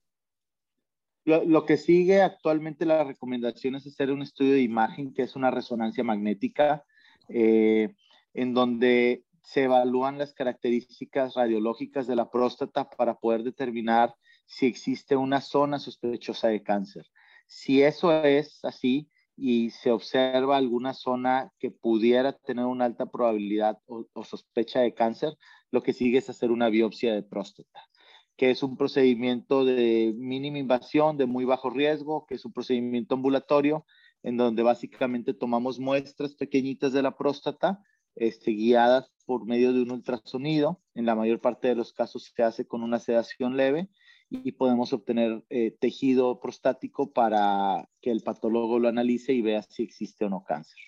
Lo, 1.25 1.65
que 1.65 1.77
sigue 1.77 2.21
actualmente 2.21 2.85
la 2.85 3.03
recomendación 3.03 3.75
es 3.75 3.85
hacer 3.85 4.11
un 4.11 4.21
estudio 4.21 4.53
de 4.53 4.61
imagen, 4.61 5.13
que 5.13 5.23
es 5.23 5.35
una 5.35 5.51
resonancia 5.51 6.03
magnética, 6.03 6.85
eh, 7.27 7.93
en 8.33 8.53
donde 8.53 9.23
se 9.47 9.63
evalúan 9.63 10.17
las 10.17 10.33
características 10.33 11.35
radiológicas 11.35 12.05
de 12.05 12.17
la 12.17 12.29
próstata 12.29 12.89
para 12.89 13.15
poder 13.15 13.43
determinar 13.43 14.13
si 14.45 14.65
existe 14.65 15.15
una 15.15 15.39
zona 15.39 15.79
sospechosa 15.79 16.49
de 16.49 16.63
cáncer. 16.63 17.05
Si 17.45 17.81
eso 17.81 18.11
es 18.25 18.59
así 18.65 19.09
y 19.37 19.69
se 19.69 19.91
observa 19.91 20.57
alguna 20.57 20.93
zona 20.93 21.53
que 21.59 21.71
pudiera 21.71 22.33
tener 22.33 22.65
una 22.65 22.83
alta 22.83 23.05
probabilidad 23.05 23.79
o, 23.85 24.05
sospecha 24.25 24.81
de 24.81 24.93
cáncer, 24.93 25.37
lo 25.71 25.81
que 25.81 25.93
sigue 25.93 26.17
es 26.17 26.29
hacer 26.29 26.51
una 26.51 26.67
biopsia 26.67 27.13
de 27.13 27.23
próstata 27.23 27.87
que 28.35 28.51
es 28.51 28.61
un 28.61 28.77
procedimiento 28.77 29.65
de 29.65 30.13
mínima 30.15 30.59
invasión, 30.59 31.17
de 31.17 31.25
muy 31.25 31.43
bajo 31.43 31.71
riesgo, 31.71 32.27
que 32.27 32.35
es 32.35 32.45
un 32.45 32.53
procedimiento 32.53 33.15
ambulatorio, 33.15 33.83
en 34.21 34.37
donde 34.37 34.61
básicamente 34.61 35.33
tomamos 35.33 35.79
muestras 35.79 36.35
pequeñitas 36.35 36.93
de 36.93 37.01
la 37.01 37.17
próstata, 37.17 37.81
este, 38.17 38.51
guiadas 38.51 39.11
por 39.25 39.45
medio 39.45 39.73
de 39.73 39.81
un 39.81 39.91
ultrasonido. 39.91 40.81
En 40.95 41.05
la 41.05 41.15
mayor 41.15 41.39
parte 41.39 41.67
de 41.67 41.75
los 41.75 41.93
casos 41.93 42.31
se 42.35 42.43
hace 42.43 42.65
con 42.65 42.83
una 42.83 42.99
sedación 42.99 43.57
leve 43.57 43.89
y 44.29 44.51
podemos 44.53 44.93
obtener 44.93 45.43
eh, 45.49 45.71
tejido 45.79 46.39
prostático 46.39 47.11
para 47.13 47.87
que 48.01 48.11
el 48.11 48.21
patólogo 48.21 48.79
lo 48.79 48.89
analice 48.89 49.33
y 49.33 49.41
vea 49.41 49.61
si 49.61 49.83
existe 49.83 50.25
o 50.25 50.29
no 50.29 50.43
cáncer. 50.43 50.79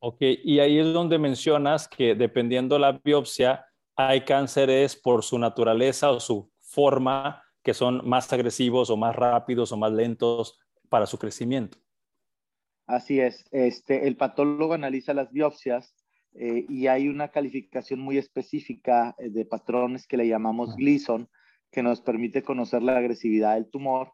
Ok, 0.00 0.18
y 0.20 0.60
ahí 0.60 0.78
es 0.78 0.92
donde 0.92 1.18
mencionas 1.18 1.88
que 1.88 2.14
dependiendo 2.14 2.78
la 2.78 2.92
biopsia, 2.92 3.66
hay 3.96 4.20
cánceres 4.20 4.94
por 4.94 5.24
su 5.24 5.38
naturaleza 5.38 6.10
o 6.12 6.20
su 6.20 6.52
forma 6.60 7.42
que 7.64 7.74
son 7.74 8.08
más 8.08 8.32
agresivos 8.32 8.90
o 8.90 8.96
más 8.96 9.16
rápidos 9.16 9.72
o 9.72 9.76
más 9.76 9.92
lentos 9.92 10.58
para 10.88 11.06
su 11.06 11.18
crecimiento. 11.18 11.78
Así 12.86 13.20
es. 13.20 13.44
Este, 13.50 14.06
el 14.06 14.16
patólogo 14.16 14.72
analiza 14.72 15.12
las 15.14 15.32
biopsias 15.32 15.97
eh, 16.34 16.66
y 16.68 16.86
hay 16.86 17.08
una 17.08 17.28
calificación 17.28 18.00
muy 18.00 18.18
específica 18.18 19.14
eh, 19.18 19.30
de 19.30 19.44
patrones 19.44 20.06
que 20.06 20.16
le 20.16 20.28
llamamos 20.28 20.76
Gleason, 20.76 21.28
que 21.70 21.82
nos 21.82 22.00
permite 22.00 22.42
conocer 22.42 22.82
la 22.82 22.96
agresividad 22.96 23.54
del 23.54 23.70
tumor. 23.70 24.12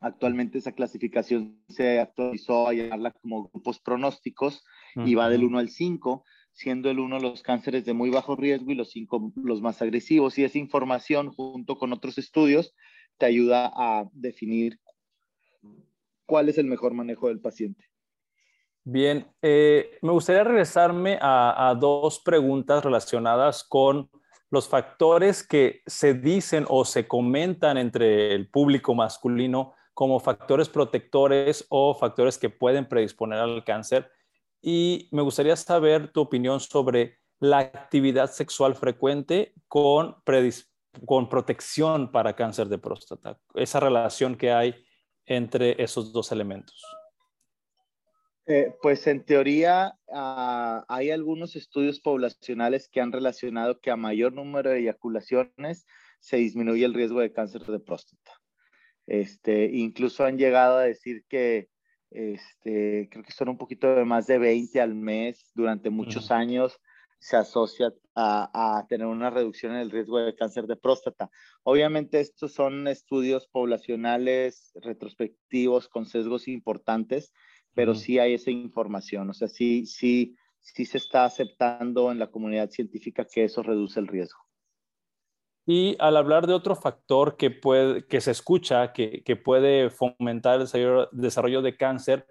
Actualmente 0.00 0.58
esa 0.58 0.72
clasificación 0.72 1.62
se 1.68 2.00
actualizó 2.00 2.68
a 2.68 2.74
llamarla 2.74 3.12
como 3.12 3.48
grupos 3.48 3.78
pronósticos 3.80 4.64
y 4.96 5.14
va 5.14 5.28
del 5.28 5.44
1 5.44 5.58
al 5.60 5.68
5, 5.68 6.24
siendo 6.50 6.90
el 6.90 6.98
1 6.98 7.20
los 7.20 7.42
cánceres 7.42 7.84
de 7.84 7.92
muy 7.92 8.10
bajo 8.10 8.34
riesgo 8.34 8.72
y 8.72 8.74
los 8.74 8.90
5 8.90 9.32
los 9.36 9.62
más 9.62 9.80
agresivos. 9.80 10.38
Y 10.38 10.44
esa 10.44 10.58
información, 10.58 11.30
junto 11.30 11.78
con 11.78 11.92
otros 11.92 12.18
estudios, 12.18 12.74
te 13.16 13.26
ayuda 13.26 13.70
a 13.72 14.08
definir 14.12 14.80
cuál 16.26 16.48
es 16.48 16.58
el 16.58 16.66
mejor 16.66 16.94
manejo 16.94 17.28
del 17.28 17.40
paciente. 17.40 17.91
Bien, 18.84 19.32
eh, 19.42 19.96
me 20.02 20.10
gustaría 20.10 20.42
regresarme 20.42 21.16
a, 21.20 21.76
dos 21.78 22.18
preguntas 22.18 22.84
relacionadas 22.84 23.62
con 23.62 24.10
los 24.50 24.68
factores 24.68 25.46
que 25.46 25.82
se 25.86 26.14
dicen 26.14 26.66
o 26.68 26.84
se 26.84 27.06
comentan 27.06 27.78
entre 27.78 28.34
el 28.34 28.50
público 28.50 28.94
masculino 28.94 29.74
como 29.94 30.18
factores 30.18 30.68
protectores 30.68 31.64
o 31.68 31.94
factores 31.94 32.38
que 32.38 32.50
pueden 32.50 32.88
predisponer 32.88 33.38
al 33.38 33.62
cáncer. 33.62 34.10
Y 34.60 35.08
me 35.12 35.22
gustaría 35.22 35.54
saber 35.54 36.10
tu 36.12 36.20
opinión 36.20 36.58
sobre 36.58 37.18
la 37.38 37.58
actividad 37.58 38.30
sexual 38.30 38.74
frecuente 38.74 39.54
con, 39.68 40.16
con 41.06 41.28
protección 41.28 42.10
para 42.10 42.34
cáncer 42.34 42.68
de 42.68 42.78
próstata, 42.78 43.38
esa 43.54 43.78
relación 43.78 44.36
que 44.36 44.52
hay 44.52 44.74
entre 45.24 45.80
esos 45.82 46.12
dos 46.12 46.32
elementos. 46.32 46.82
Eh, 48.46 48.74
pues 48.82 49.06
en 49.06 49.24
teoría 49.24 49.96
ah, 50.12 50.84
hay 50.88 51.10
algunos 51.10 51.54
estudios 51.54 52.00
poblacionales 52.00 52.88
que 52.88 53.00
han 53.00 53.12
relacionado 53.12 53.80
que 53.80 53.92
a 53.92 53.96
mayor 53.96 54.32
número 54.32 54.70
de 54.70 54.80
eyaculaciones 54.80 55.86
se 56.18 56.38
disminuye 56.38 56.84
el 56.84 56.94
riesgo 56.94 57.20
de 57.20 57.32
cáncer 57.32 57.62
de 57.62 57.78
próstata. 57.78 58.32
Este, 59.06 59.66
incluso 59.72 60.24
han 60.24 60.38
llegado 60.38 60.78
a 60.78 60.82
decir 60.82 61.24
que 61.28 61.68
este, 62.10 63.08
creo 63.10 63.24
que 63.24 63.32
son 63.32 63.48
un 63.48 63.58
poquito 63.58 63.94
de 63.94 64.04
más 64.04 64.26
de 64.26 64.38
20 64.38 64.80
al 64.80 64.94
mes 64.94 65.50
durante 65.54 65.90
muchos 65.90 66.30
años 66.30 66.78
se 67.18 67.36
asocia 67.36 67.94
a, 68.16 68.78
a, 68.78 68.86
tener 68.88 69.06
una 69.06 69.30
reducción 69.30 69.72
en 69.72 69.78
el 69.78 69.92
riesgo 69.92 70.18
de 70.18 70.34
cáncer 70.34 70.66
de 70.66 70.74
próstata. 70.74 71.30
Obviamente 71.62 72.18
estos 72.18 72.52
son 72.52 72.88
estudios 72.88 73.46
poblacionales 73.46 74.72
retrospectivos 74.74 75.88
con 75.88 76.04
sesgos 76.04 76.48
importantes 76.48 77.32
pero 77.74 77.94
sí 77.94 78.18
hay 78.18 78.34
esa 78.34 78.50
información, 78.50 79.30
o 79.30 79.34
sea, 79.34 79.48
sí, 79.48 79.86
sí, 79.86 80.36
sí 80.60 80.84
se 80.84 80.98
está 80.98 81.24
aceptando 81.24 82.12
en 82.12 82.18
la 82.18 82.30
comunidad 82.30 82.70
científica 82.70 83.24
que 83.24 83.44
eso 83.44 83.62
reduce 83.62 83.98
el 84.00 84.08
riesgo. 84.08 84.40
Y 85.64 85.96
al 86.00 86.16
hablar 86.16 86.46
de 86.46 86.54
otro 86.54 86.74
factor 86.74 87.36
que, 87.36 87.50
puede, 87.50 88.06
que 88.06 88.20
se 88.20 88.32
escucha, 88.32 88.92
que, 88.92 89.22
que 89.22 89.36
puede 89.36 89.90
fomentar 89.90 90.60
el 90.60 91.08
desarrollo, 91.12 91.62
de 91.62 91.76
cáncer, 91.76 92.26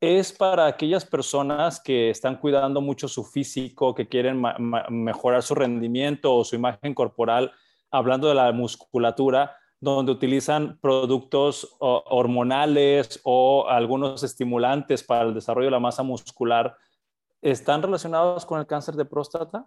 es 0.00 0.32
para 0.32 0.66
aquellas 0.66 1.04
personas 1.04 1.80
que 1.80 2.10
están 2.10 2.36
cuidando 2.36 2.80
mucho 2.80 3.06
su 3.06 3.22
físico, 3.22 3.94
que 3.94 4.08
quieren 4.08 4.42
mejorar 4.90 5.44
su 5.44 5.54
rendimiento 5.54 6.34
o 6.34 6.44
su 6.44 6.56
imagen 6.56 6.92
corporal, 6.92 7.52
hablando 7.88 8.26
de 8.26 8.34
la 8.34 8.50
musculatura, 8.50 9.56
donde 9.82 10.12
utilizan 10.12 10.78
productos 10.80 11.76
hormonales 11.80 13.20
o 13.24 13.66
algunos 13.68 14.22
estimulantes 14.22 15.02
para 15.02 15.24
el 15.24 15.34
desarrollo 15.34 15.66
de 15.66 15.72
la 15.72 15.80
masa 15.80 16.04
muscular, 16.04 16.76
¿están 17.40 17.82
relacionados 17.82 18.46
con 18.46 18.60
el 18.60 18.66
cáncer 18.68 18.94
de 18.94 19.04
próstata? 19.04 19.66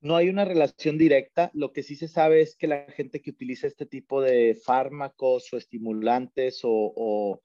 No 0.00 0.14
hay 0.14 0.28
una 0.28 0.44
relación 0.44 0.96
directa. 0.96 1.50
Lo 1.54 1.72
que 1.72 1.82
sí 1.82 1.96
se 1.96 2.06
sabe 2.06 2.40
es 2.40 2.54
que 2.54 2.68
la 2.68 2.86
gente 2.92 3.20
que 3.20 3.30
utiliza 3.30 3.66
este 3.66 3.84
tipo 3.84 4.22
de 4.22 4.54
fármacos 4.54 5.52
o 5.52 5.56
estimulantes 5.56 6.60
o, 6.62 7.42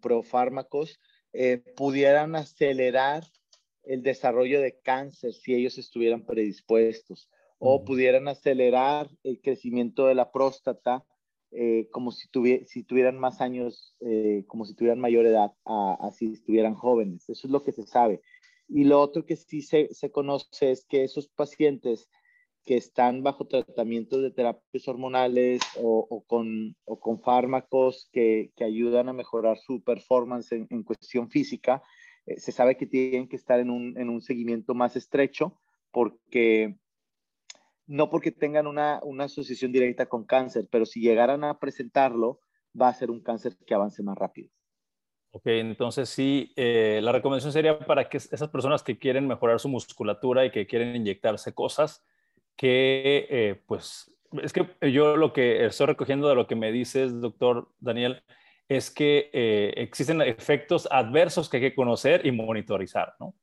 profármacos 0.00 1.00
eh, 1.32 1.64
pudieran 1.74 2.36
acelerar 2.36 3.24
el 3.82 4.04
desarrollo 4.04 4.60
de 4.60 4.78
cáncer 4.78 5.32
si 5.32 5.52
ellos 5.52 5.78
estuvieran 5.78 6.24
predispuestos 6.24 7.28
o 7.58 7.84
pudieran 7.84 8.28
acelerar 8.28 9.08
el 9.22 9.40
crecimiento 9.40 10.06
de 10.06 10.14
la 10.14 10.32
próstata 10.32 11.04
eh, 11.56 11.88
como 11.92 12.10
si, 12.10 12.28
si, 12.66 12.82
tuvieran 12.82 13.16
más 13.16 13.40
años, 13.40 13.94
eh, 14.00 14.44
como 14.48 14.64
si 14.64 14.74
tuvieran 14.74 14.98
mayor 14.98 15.24
edad, 15.24 15.52
a, 15.64 16.10
si 16.10 16.32
estuvieran 16.32 16.74
jóvenes. 16.74 17.28
Eso 17.28 17.46
es 17.46 17.52
lo 17.52 17.62
que 17.62 17.70
se 17.70 17.86
sabe. 17.86 18.22
Y 18.66 18.84
lo 18.84 19.00
otro 19.00 19.24
que 19.24 19.36
sí 19.36 19.62
se, 19.62 19.88
se 19.94 20.10
conoce 20.10 20.72
es 20.72 20.84
que 20.84 21.04
esos 21.04 21.28
pacientes 21.28 22.08
que 22.64 22.76
están 22.76 23.22
bajo 23.22 23.46
tratamiento 23.46 24.20
de 24.20 24.32
terapias 24.32 24.88
hormonales 24.88 25.60
o, 25.76 26.24
con, 26.26 26.74
o 26.86 26.98
con, 26.98 27.20
fármacos 27.20 28.08
que, 28.10 28.50
que, 28.56 28.64
ayudan 28.64 29.08
a 29.08 29.12
mejorar 29.12 29.58
su 29.58 29.82
performance 29.82 30.50
en, 30.50 30.66
en 30.70 30.82
cuestión 30.82 31.28
física, 31.28 31.82
eh, 32.26 32.40
se 32.40 32.50
sabe 32.50 32.76
que 32.76 32.86
tienen 32.86 33.28
que 33.28 33.36
estar 33.36 33.60
en 33.60 33.70
un, 33.70 33.96
en 33.98 34.08
un 34.08 34.22
seguimiento 34.22 34.74
más 34.74 34.96
estrecho 34.96 35.60
porque 35.92 36.76
no 37.86 38.10
porque 38.10 38.32
tengan 38.32 38.66
una, 38.66 39.00
una, 39.02 39.24
asociación 39.24 39.72
directa 39.72 40.06
con 40.06 40.24
cáncer, 40.24 40.66
pero 40.70 40.86
si 40.86 41.00
llegaran 41.00 41.44
a 41.44 41.58
presentarlo, 41.58 42.40
va 42.80 42.88
a 42.88 42.94
ser 42.94 43.10
un 43.10 43.20
cáncer 43.20 43.56
que 43.66 43.74
avance 43.74 44.02
más 44.02 44.16
rápido. 44.16 44.50
Ok, 45.32 45.46
entonces 45.46 46.08
sí, 46.08 46.52
eh, 46.54 47.00
la 47.02 47.10
recomendación 47.10 47.52
sería 47.52 47.78
para 47.78 48.08
que 48.08 48.18
esas 48.18 48.48
personas 48.48 48.82
que 48.82 48.98
quieren 48.98 49.26
mejorar 49.26 49.58
su 49.58 49.68
musculatura 49.68 50.44
y 50.44 50.50
que 50.50 50.66
quieren 50.66 50.94
inyectarse 50.94 51.52
cosas, 51.52 52.04
que 52.56 53.26
eh, 53.28 53.62
pues 53.66 54.14
es 54.42 54.52
que 54.52 54.92
yo 54.92 55.16
lo 55.16 55.32
que 55.32 55.66
estoy 55.66 55.86
recogiendo 55.86 56.28
de 56.28 56.34
lo 56.34 56.46
que 56.46 56.56
me 56.56 56.72
dices, 56.72 57.20
doctor 57.20 57.68
Daniel, 57.80 58.22
es 58.68 58.90
que 58.90 59.30
eh, 59.32 59.74
existen 59.76 60.22
efectos 60.22 60.88
adversos 60.90 61.48
que 61.48 61.58
hay 61.58 61.62
que 61.62 61.74
conocer 61.74 62.24
y 62.24 62.32
monitorizar, 62.32 63.14
¿no? 63.20 63.34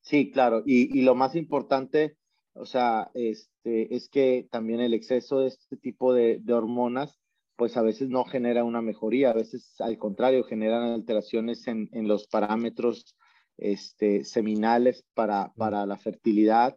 Sí, 0.00 0.30
claro. 0.30 0.62
Y, 0.66 0.98
y, 0.98 1.02
lo 1.02 1.14
más 1.14 1.34
importante, 1.34 2.18
o 2.54 2.66
sea, 2.66 3.10
este, 3.14 3.94
es 3.94 4.08
que 4.08 4.48
también 4.50 4.80
el 4.80 4.94
exceso 4.94 5.40
de 5.40 5.48
este 5.48 5.76
tipo 5.76 6.14
de, 6.14 6.38
de, 6.40 6.52
hormonas, 6.52 7.20
pues 7.56 7.76
a 7.76 7.82
veces 7.82 8.08
no 8.08 8.24
genera 8.24 8.64
una 8.64 8.80
mejoría, 8.80 9.30
a 9.30 9.34
veces 9.34 9.80
al 9.80 9.98
contrario, 9.98 10.44
generan 10.44 10.82
alteraciones 10.92 11.66
en, 11.66 11.88
en 11.92 12.08
los 12.08 12.26
parámetros 12.26 13.16
este, 13.58 14.24
seminales 14.24 15.04
para, 15.14 15.52
para 15.56 15.86
la 15.86 15.96
fertilidad 15.96 16.76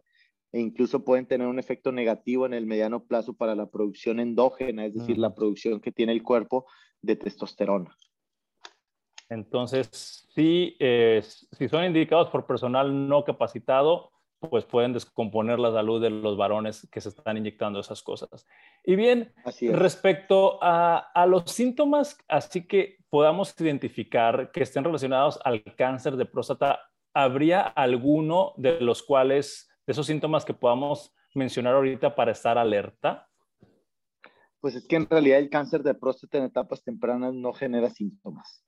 e 0.52 0.60
incluso 0.60 1.04
pueden 1.04 1.26
tener 1.26 1.46
un 1.46 1.58
efecto 1.58 1.92
negativo 1.92 2.46
en 2.46 2.54
el 2.54 2.66
mediano 2.66 3.04
plazo 3.04 3.34
para 3.34 3.54
la 3.54 3.66
producción 3.66 4.18
endógena, 4.18 4.86
es 4.86 4.94
decir, 4.94 5.18
la 5.18 5.34
producción 5.34 5.80
que 5.80 5.92
tiene 5.92 6.12
el 6.12 6.22
cuerpo 6.22 6.66
de 7.02 7.16
testosterona. 7.16 7.94
Entonces, 9.28 10.26
si, 10.34 10.74
eh, 10.80 11.22
si 11.22 11.68
son 11.68 11.84
indicados 11.84 12.30
por 12.30 12.46
personal 12.46 13.08
no 13.08 13.24
capacitado, 13.24 14.10
pues 14.40 14.64
pueden 14.64 14.92
descomponer 14.92 15.58
la 15.58 15.72
salud 15.72 16.00
de 16.00 16.10
los 16.10 16.36
varones 16.36 16.88
que 16.90 17.00
se 17.00 17.08
están 17.08 17.36
inyectando 17.36 17.80
esas 17.80 18.02
cosas. 18.02 18.46
Y 18.84 18.96
bien, 18.96 19.32
respecto 19.72 20.62
a, 20.62 21.10
a, 21.14 21.26
los 21.26 21.50
síntomas, 21.50 22.16
así 22.28 22.66
que 22.66 22.98
podamos 23.10 23.54
identificar 23.60 24.50
que 24.52 24.62
estén 24.62 24.84
relacionados 24.84 25.40
al 25.44 25.62
cáncer 25.76 26.16
de 26.16 26.26
próstata, 26.26 26.78
¿habría 27.14 27.62
alguno 27.62 28.52
de 28.56 28.80
los 28.80 29.02
cuales, 29.02 29.70
de 29.86 29.92
esos 29.92 30.06
síntomas 30.06 30.44
que 30.44 30.54
podamos 30.54 31.14
mencionar 31.34 31.74
ahorita 31.74 32.14
para 32.14 32.32
estar 32.32 32.58
alerta? 32.58 33.28
Pues 34.60 34.74
es 34.74 34.86
que 34.86 34.96
en 34.96 35.08
realidad 35.08 35.38
el 35.38 35.50
cáncer 35.50 35.82
de 35.82 35.94
próstata 35.94 36.38
en 36.38 36.44
etapas 36.44 36.82
tempranas 36.82 37.34
no 37.34 37.52
genera 37.52 37.90
síntomas. 37.90 38.64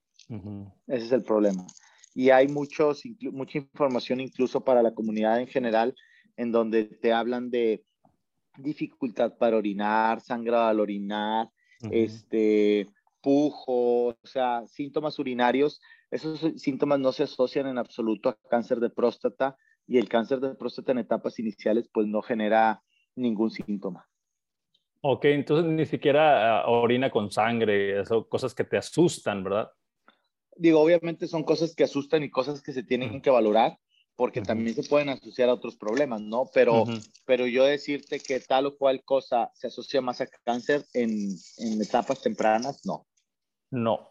Ese 0.87 1.06
es 1.06 1.12
el 1.12 1.24
problema. 1.24 1.66
Y 2.14 2.31
hay 2.31 2.49
muchos, 2.49 3.03
mucha 3.33 3.59
información 3.59 4.20
incluso 4.20 4.64
para 4.64 4.83
la 4.83 4.94
comunidad 4.94 5.40
en 5.40 5.46
general 5.46 5.94
en 6.37 6.53
donde 6.53 6.85
te 6.85 7.12
hablan 7.12 7.51
de 7.51 7.85
dificultad 8.59 9.37
para 9.38 9.57
orinar, 9.57 10.20
sangrado 10.20 10.66
al 10.66 10.81
orinar, 10.81 11.49
este, 11.90 12.87
pujo, 13.20 14.09
o 14.09 14.16
sea, 14.25 14.66
síntomas 14.66 15.18
urinarios. 15.18 15.81
Esos 16.11 16.40
síntomas 16.61 16.99
no 16.99 17.12
se 17.12 17.25
asocian 17.25 17.66
en 17.66 17.79
absoluto 17.79 18.29
a 18.29 18.38
cáncer 18.49 18.81
de 18.81 18.90
próstata 18.90 19.57
y 19.87 19.99
el 19.99 20.09
cáncer 20.09 20.40
de 20.40 20.55
próstata 20.55 20.92
en 20.92 20.99
etapas 20.99 21.38
iniciales 21.38 21.88
pues 21.92 22.07
no 22.07 22.23
genera 22.23 22.83
ningún 23.16 23.51
síntoma. 23.51 24.07
Ok, 25.03 25.25
entonces 25.27 25.70
ni 25.70 25.87
siquiera 25.87 26.61
ah, 26.61 26.68
orina 26.68 27.11
con 27.11 27.31
sangre, 27.31 28.01
eso, 28.01 28.29
cosas 28.29 28.55
que 28.55 28.64
te 28.64 28.77
asustan, 28.77 29.42
¿verdad? 29.42 29.70
Digo, 30.57 30.81
obviamente 30.81 31.27
son 31.27 31.45
cosas 31.45 31.75
que 31.75 31.85
asustan 31.85 32.23
y 32.23 32.31
cosas 32.31 32.63
que 32.63 32.73
se 32.73 32.83
tienen 32.83 33.21
que 33.21 33.31
valorar, 33.31 33.79
porque 34.17 34.43
también 34.43 34.75
se 34.75 34.89
pueden 34.89 35.09
asociar 35.09 35.49
a 35.49 35.55
otros 35.55 35.77
problemas, 35.77 36.21
¿no? 36.21 36.45
Pero, 36.53 36.85
pero 37.25 37.47
yo 37.47 37.65
decirte 37.65 38.21
que 38.21 38.41
tal 38.41 38.67
o 38.67 38.77
cual 38.77 39.03
cosa 39.03 39.51
se 39.55 39.69
asocia 39.69 40.03
más 40.03 40.21
a 40.21 40.27
cáncer 40.27 40.85
en, 40.93 41.11
en 41.59 41.81
etapas 41.81 42.21
tempranas, 42.21 42.85
no. 42.85 43.07
No. 43.71 44.11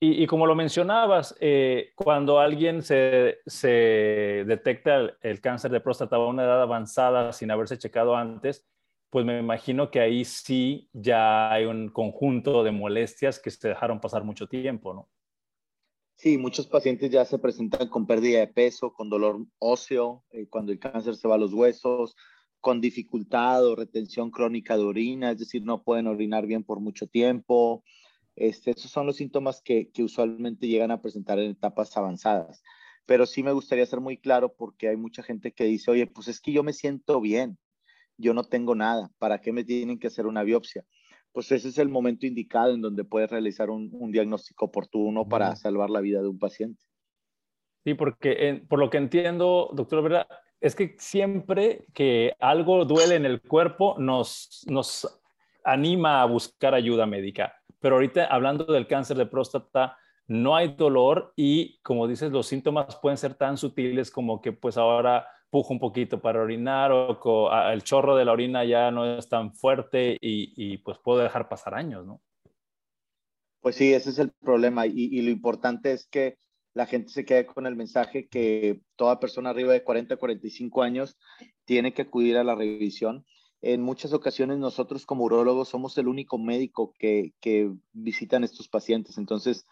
Y, 0.00 0.22
y 0.22 0.26
como 0.26 0.46
lo 0.46 0.54
mencionabas, 0.54 1.36
eh, 1.38 1.92
cuando 1.94 2.40
alguien 2.40 2.82
se, 2.82 3.40
se 3.46 4.44
detecta 4.46 4.96
el, 4.96 5.14
el, 5.20 5.40
cáncer 5.40 5.70
de 5.70 5.80
próstata 5.80 6.16
a 6.16 6.26
una 6.26 6.44
edad 6.44 6.62
avanzada 6.62 7.32
sin 7.32 7.50
haberse 7.50 7.78
checado 7.78 8.16
antes, 8.16 8.66
pues 9.10 9.26
me 9.26 9.38
imagino 9.38 9.90
que 9.90 10.00
ahí 10.00 10.24
sí 10.24 10.88
ya 10.94 11.52
hay 11.52 11.66
un 11.66 11.90
conjunto 11.90 12.64
de 12.64 12.72
molestias 12.72 13.38
que 13.38 13.50
se 13.50 13.68
dejaron 13.68 14.00
pasar 14.00 14.24
mucho 14.24 14.48
tiempo, 14.48 14.94
¿no? 14.94 15.10
Sí, 16.22 16.38
muchos 16.38 16.68
pacientes 16.68 17.10
ya 17.10 17.24
se 17.24 17.36
presentan 17.40 17.88
con 17.88 18.06
pérdida 18.06 18.38
de 18.38 18.46
peso, 18.46 18.92
con 18.92 19.10
dolor 19.10 19.44
óseo, 19.58 20.22
eh, 20.30 20.46
cuando 20.48 20.70
el 20.70 20.78
cáncer 20.78 21.16
se 21.16 21.26
va 21.26 21.34
a 21.34 21.38
los 21.38 21.52
huesos, 21.52 22.14
con 22.60 22.80
dificultad 22.80 23.66
o 23.66 23.74
retención 23.74 24.30
crónica 24.30 24.76
de 24.76 24.84
orina, 24.84 25.32
es 25.32 25.40
decir, 25.40 25.64
no 25.64 25.82
pueden 25.82 26.06
orinar 26.06 26.46
bien 26.46 26.62
por 26.62 26.78
mucho 26.78 27.08
tiempo. 27.08 27.82
Este, 28.36 28.72
son 28.74 29.06
los 29.06 29.16
síntomas 29.16 29.62
que, 29.62 29.90
que 29.90 30.04
usualmente 30.04 30.68
llegan 30.68 30.92
a 30.92 31.02
presentar 31.02 31.40
en 31.40 31.50
etapas 31.50 31.96
avanzadas. 31.96 32.62
Pero 33.04 33.26
sí 33.26 33.42
me 33.42 33.50
gustaría 33.50 33.84
ser 33.84 34.00
muy 34.00 34.16
claro 34.16 34.54
porque 34.54 34.86
hay 34.86 34.96
mucha 34.96 35.24
gente 35.24 35.50
que 35.50 35.64
dice, 35.64 35.90
oye, 35.90 36.06
pues 36.06 36.28
es 36.28 36.40
que 36.40 36.52
yo 36.52 36.62
me 36.62 36.72
siento 36.72 37.20
bien, 37.20 37.58
yo 38.16 38.32
no 38.32 38.44
tengo 38.44 38.76
nada, 38.76 39.10
¿para 39.18 39.40
qué 39.40 39.50
me 39.50 39.64
tienen 39.64 39.98
que 39.98 40.06
hacer 40.06 40.26
una 40.26 40.44
biopsia? 40.44 40.84
Pues 41.32 41.50
ese 41.50 41.68
es 41.68 41.78
el 41.78 41.88
momento 41.88 42.26
indicado 42.26 42.74
en 42.74 42.82
donde 42.82 43.04
puedes 43.04 43.30
realizar 43.30 43.70
un, 43.70 44.12
diagnóstico 44.12 44.66
oportuno 44.66 45.26
para 45.26 45.56
salvar 45.56 45.90
la 45.90 46.00
vida 46.00 46.20
de 46.20 46.28
un 46.28 46.38
paciente. 46.38 46.82
Sí, 47.84 47.94
porque 47.94 48.62
por 48.68 48.78
lo 48.78 48.90
que 48.90 48.98
entiendo, 48.98 49.70
doctor, 49.72 50.02
¿verdad? 50.02 50.26
Es 50.60 50.76
que 50.76 50.94
siempre 50.98 51.86
que 51.94 52.34
algo 52.38 52.84
duele 52.84 53.16
en 53.16 53.24
el 53.24 53.40
cuerpo 53.40 53.96
nos, 53.98 54.64
nos 54.68 55.20
anima 55.64 56.22
a 56.22 56.26
buscar 56.26 56.74
ayuda 56.74 57.06
médica. 57.06 57.54
Pero 57.80 57.96
ahorita 57.96 58.26
hablando 58.26 58.64
del 58.64 58.86
cáncer 58.86 59.16
de 59.16 59.26
próstata, 59.26 59.96
no 60.28 60.54
hay 60.54 60.74
dolor 60.76 61.32
y 61.36 61.78
como 61.82 62.06
dices, 62.06 62.30
los 62.30 62.46
síntomas 62.46 62.96
pueden 62.96 63.18
ser 63.18 63.34
tan 63.34 63.56
sutiles 63.56 64.10
como 64.10 64.40
que 64.40 64.52
pues 64.52 64.76
ahora 64.76 65.26
pujo 65.52 65.74
un 65.74 65.78
poquito 65.78 66.18
para 66.18 66.40
orinar 66.40 66.92
o 66.92 67.52
el 67.70 67.82
chorro 67.82 68.16
de 68.16 68.24
la 68.24 68.32
orina 68.32 68.64
ya 68.64 68.90
no 68.90 69.18
es 69.18 69.28
tan 69.28 69.54
fuerte 69.54 70.16
y, 70.18 70.78
pues 70.78 70.96
puedo 70.98 71.18
dejar 71.18 71.50
pasar 71.50 71.74
años, 71.74 72.06
¿no? 72.06 72.22
Pues 73.60 73.76
sí, 73.76 73.92
ese 73.92 74.08
es 74.08 74.18
el 74.18 74.30
problema 74.30 74.86
y, 74.86 75.20
lo 75.20 75.30
importante 75.30 75.92
es 75.92 76.06
que 76.06 76.38
la 76.72 76.86
gente 76.86 77.10
se 77.10 77.26
quede 77.26 77.44
con 77.44 77.66
el 77.66 77.76
mensaje 77.76 78.28
que 78.28 78.80
toda 78.96 79.20
persona 79.20 79.50
arriba 79.50 79.74
de 79.74 79.84
40, 79.84 80.16
45 80.16 80.82
años 80.82 81.18
tiene 81.66 81.92
que 81.92 82.00
acudir 82.00 82.38
a 82.38 82.44
la 82.44 82.54
revisión. 82.54 83.26
En 83.60 83.82
muchas 83.82 84.14
ocasiones 84.14 84.56
nosotros 84.56 85.04
como 85.04 85.24
urólogos 85.24 85.68
somos 85.68 85.98
el 85.98 86.08
único 86.08 86.38
médico 86.38 86.94
que, 86.98 87.34
que 87.42 87.70
visitan 87.92 88.42
estos 88.42 88.68
pacientes, 88.68 89.18
entonces 89.18 89.66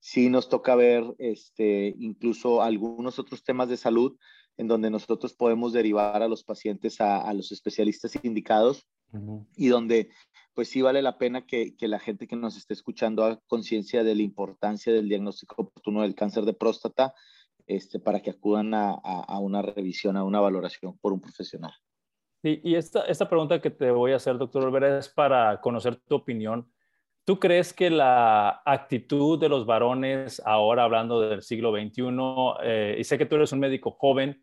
sí 0.00 0.28
nos 0.30 0.48
toca 0.48 0.74
ver 0.74 1.04
este, 1.18 1.94
incluso 1.96 2.60
algunos 2.60 3.20
otros 3.20 3.44
temas 3.44 3.68
de 3.68 3.76
salud 3.76 4.18
en 4.56 4.68
donde 4.68 4.90
nosotros 4.90 5.34
podemos 5.34 5.72
derivar 5.72 6.22
a 6.22 6.28
los 6.28 6.44
pacientes 6.44 7.00
a, 7.00 7.32
los 7.32 7.52
especialistas 7.52 8.12
indicados 8.22 8.86
y 9.56 9.68
donde 9.68 10.10
pues 10.54 10.68
sí 10.68 10.82
vale 10.82 11.02
la 11.02 11.18
pena 11.18 11.46
que, 11.46 11.74
la 11.80 11.98
gente 11.98 12.26
que 12.26 12.36
nos 12.36 12.56
esté 12.56 12.74
escuchando 12.74 13.24
haga 13.24 13.40
conciencia 13.46 14.04
de 14.04 14.14
la 14.14 14.22
importancia 14.22 14.92
del 14.92 15.08
diagnóstico 15.08 15.62
oportuno 15.62 16.02
del 16.02 16.14
cáncer 16.14 16.44
de 16.44 16.54
próstata 16.54 17.14
este, 17.66 17.98
para 17.98 18.20
que 18.20 18.30
acudan 18.30 18.72
a, 18.74 19.38
una 19.38 19.62
revisión, 19.62 20.16
a 20.16 20.24
una 20.24 20.40
valoración 20.40 20.98
por 20.98 21.12
un 21.12 21.20
profesional. 21.20 21.72
y 22.42 22.74
esta, 22.74 23.02
esta 23.06 23.28
pregunta 23.28 23.60
que 23.60 23.70
te 23.70 23.90
voy 23.90 24.12
a 24.12 24.16
hacer, 24.16 24.36
doctor 24.36 24.64
Olvera, 24.64 24.98
es 24.98 25.08
para 25.08 25.60
conocer 25.60 25.96
tu 25.96 26.16
opinión. 26.16 26.70
¿Tú 27.24 27.38
crees 27.38 27.72
que 27.72 27.88
la 27.88 28.62
actitud 28.64 29.38
de 29.38 29.48
los 29.48 29.64
varones, 29.64 30.42
ahora 30.44 30.82
hablando 30.82 31.20
del 31.20 31.42
siglo 31.42 31.70
XXI, 31.70 32.02
eh, 32.64 32.96
y 32.98 33.04
sé 33.04 33.16
que 33.16 33.26
tú 33.26 33.36
eres 33.36 33.52
un 33.52 33.60
médico 33.60 33.92
joven, 33.92 34.41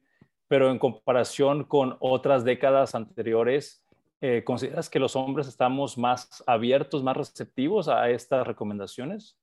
pero 0.50 0.72
en 0.72 0.80
comparación 0.80 1.64
con 1.64 1.96
otras 2.00 2.44
décadas 2.44 2.96
anteriores, 2.96 3.86
eh, 4.20 4.44
¿consideras 4.44 4.90
que 4.90 5.00
los 5.00 5.16
hombres 5.16 5.48
estamos 5.48 5.98
más 5.98 6.44
abiertos, 6.48 7.04
más 7.04 7.16
receptivos 7.16 7.88
a 7.88 8.10
estas 8.10 8.46
recomendaciones? 8.46 9.38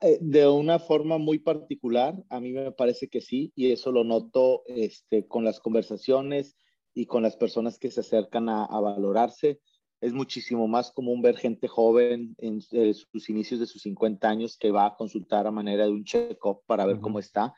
Eh, 0.00 0.18
de 0.20 0.46
una 0.46 0.78
forma 0.78 1.18
muy 1.18 1.40
particular, 1.40 2.14
a 2.28 2.38
mí 2.38 2.52
me 2.52 2.70
parece 2.70 3.08
que 3.08 3.20
sí, 3.20 3.52
y 3.56 3.72
eso 3.72 3.90
lo 3.90 4.04
noto 4.04 4.62
este, 4.66 5.26
con 5.26 5.44
las 5.44 5.58
conversaciones 5.58 6.56
y 6.94 7.06
con 7.06 7.24
las 7.24 7.36
personas 7.36 7.76
que 7.80 7.90
se 7.90 8.00
acercan 8.00 8.48
a, 8.48 8.66
valorarse. 8.68 9.60
Es 10.00 10.12
muchísimo 10.12 10.68
más 10.68 10.92
común 10.92 11.22
ver 11.22 11.36
gente 11.36 11.66
joven 11.66 12.36
en 12.38 12.60
eh, 12.70 12.94
sus 12.94 13.28
inicios 13.28 13.58
de 13.58 13.66
sus 13.66 13.82
50 13.82 14.28
años 14.28 14.56
que 14.56 14.70
va 14.70 14.86
a 14.86 14.94
consultar 14.94 15.48
a 15.48 15.50
manera 15.50 15.86
de 15.86 15.90
un 15.90 16.04
check-up 16.04 16.62
para 16.66 16.86
ver 16.86 17.00
cómo 17.00 17.18
está, 17.18 17.52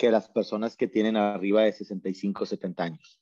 que 0.00 0.10
las 0.10 0.30
personas 0.30 0.78
que 0.78 0.88
tienen 0.88 1.18
arriba 1.18 1.60
de 1.60 1.72
65, 1.72 2.46
70 2.46 2.82
años. 2.82 3.20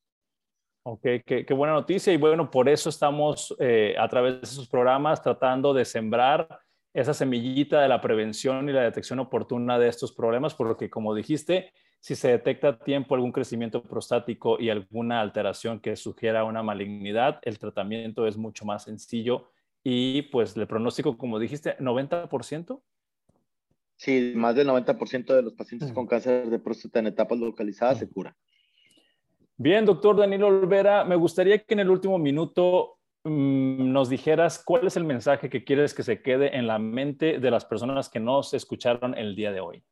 Ok, 0.84 1.02
qué, 1.26 1.44
buena 1.50 1.74
noticia. 1.74 2.12
Y 2.12 2.16
bueno, 2.16 2.52
por 2.52 2.68
eso 2.68 2.88
estamos 2.88 3.52
eh, 3.58 3.96
a 3.98 4.08
través 4.08 4.34
de 4.34 4.40
esos 4.42 4.68
programas 4.68 5.20
tratando 5.20 5.74
de 5.74 5.84
sembrar 5.84 6.60
esa 6.94 7.12
semillita 7.12 7.80
de 7.80 7.88
la 7.88 8.00
prevención 8.00 8.68
y 8.68 8.72
la 8.72 8.82
detección 8.82 9.18
oportuna 9.18 9.76
de 9.76 9.88
estos 9.88 10.12
problemas, 10.12 10.54
porque 10.54 10.88
como 10.88 11.16
dijiste, 11.16 11.72
si 11.98 12.14
se 12.14 12.28
detecta 12.28 12.68
a 12.68 12.78
tiempo 12.78 13.16
algún 13.16 13.32
crecimiento 13.32 13.82
prostático 13.82 14.56
y 14.60 14.70
alguna 14.70 15.20
alteración 15.20 15.80
que 15.80 15.96
sugiera 15.96 16.44
una 16.44 16.62
malignidad, 16.62 17.40
el 17.42 17.58
tratamiento 17.58 18.24
es 18.24 18.36
mucho 18.36 18.64
más 18.64 18.84
sencillo 18.84 19.50
y 19.82 20.22
pues 20.22 20.56
el 20.56 20.68
pronóstico, 20.68 21.18
como 21.18 21.40
dijiste, 21.40 21.76
90%. 21.78 22.80
Sí, 23.98 24.32
más 24.34 24.54
del 24.54 24.68
90% 24.68 25.34
de 25.34 25.42
los 25.42 25.52
pacientes 25.52 25.92
con 25.92 26.06
cáncer 26.06 26.48
de 26.48 26.58
próstata 26.58 27.00
en 27.00 27.08
etapas 27.08 27.38
localizadas 27.38 27.98
se 27.98 28.08
cura. 28.08 28.34
Bien, 29.58 29.84
doctor 29.84 30.16
Daniel 30.16 30.44
Olvera, 30.44 31.04
me 31.04 31.16
gustaría 31.16 31.58
que 31.58 31.74
en 31.74 31.80
el 31.80 31.90
último 31.90 32.18
minuto 32.18 32.98
Mm, 33.24 33.92
nos 33.92 34.08
dijeras 34.08 34.62
cuál 34.64 34.86
es 34.86 34.96
el 34.96 35.04
mensaje 35.04 35.50
que 35.50 35.64
quieres 35.64 35.92
que 35.92 36.02
se 36.02 36.22
quede 36.22 36.56
en 36.56 36.66
la 36.66 36.78
mente 36.78 37.38
de 37.38 37.50
las 37.50 37.64
personas 37.64 38.08
que 38.08 38.20
nos 38.20 38.54
escucharon 38.54 39.16
el 39.16 39.34
día 39.34 39.52
de 39.52 39.60
hoy. 39.60 39.84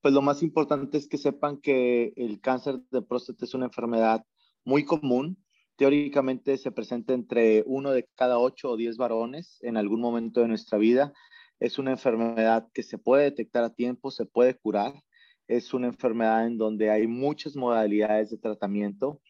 Pues 0.00 0.12
lo 0.12 0.22
más 0.22 0.42
importante 0.42 0.98
es 0.98 1.08
que 1.08 1.18
sepan 1.18 1.58
que 1.58 2.12
el 2.16 2.40
cáncer 2.40 2.80
de 2.90 3.02
próstata 3.02 3.44
es 3.44 3.54
una 3.54 3.66
enfermedad 3.66 4.24
muy 4.64 4.84
común. 4.84 5.38
Teóricamente 5.76 6.56
se 6.56 6.72
presenta 6.72 7.14
entre 7.14 7.62
uno 7.66 7.90
de 7.90 8.08
cada 8.14 8.38
ocho 8.38 8.70
o 8.70 8.76
diez 8.76 8.96
varones 8.96 9.58
en 9.62 9.76
algún 9.76 10.00
momento 10.00 10.40
de 10.40 10.48
nuestra 10.48 10.78
vida. 10.78 11.12
Es 11.60 11.78
una 11.78 11.92
enfermedad 11.92 12.68
que 12.72 12.82
se 12.82 12.98
puede 12.98 13.24
detectar 13.24 13.64
a 13.64 13.74
tiempo, 13.74 14.10
se 14.10 14.26
puede 14.26 14.54
curar. 14.54 14.94
Es 15.48 15.74
una 15.74 15.88
enfermedad 15.88 16.46
en 16.46 16.58
donde 16.58 16.90
hay 16.90 17.06
muchas 17.06 17.56
modalidades 17.56 18.30
de 18.30 18.38
tratamiento 18.38 19.20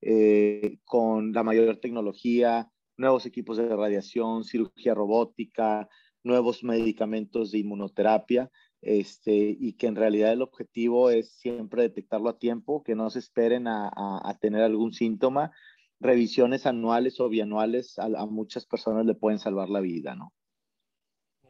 eh, 0.00 0.78
con 0.84 1.32
la 1.32 1.42
mayor 1.42 1.76
tecnología, 1.78 2.70
nuevos 2.96 3.26
equipos 3.26 3.56
de 3.56 3.74
radiación, 3.74 4.44
cirugía 4.44 4.94
robótica, 4.94 5.88
nuevos 6.22 6.62
medicamentos 6.64 7.50
de 7.50 7.58
inmunoterapia, 7.58 8.50
este, 8.82 9.56
y 9.58 9.74
que 9.74 9.86
en 9.86 9.96
realidad 9.96 10.32
el 10.32 10.42
objetivo 10.42 11.10
es 11.10 11.32
siempre 11.36 11.82
detectarlo 11.82 12.28
a 12.28 12.38
tiempo, 12.38 12.82
que 12.82 12.94
no 12.94 13.08
se 13.10 13.18
esperen 13.18 13.66
a, 13.66 14.38
tener 14.40 14.62
algún 14.62 14.92
síntoma. 14.92 15.52
Revisiones 16.00 16.66
anuales 16.66 17.18
o 17.20 17.28
bianuales 17.28 17.98
a, 17.98 18.04
a, 18.04 18.26
muchas 18.26 18.66
personas 18.66 19.06
le 19.06 19.14
pueden 19.14 19.38
salvar 19.38 19.70
la 19.70 19.80
vida, 19.80 20.14
¿no? 20.14 20.32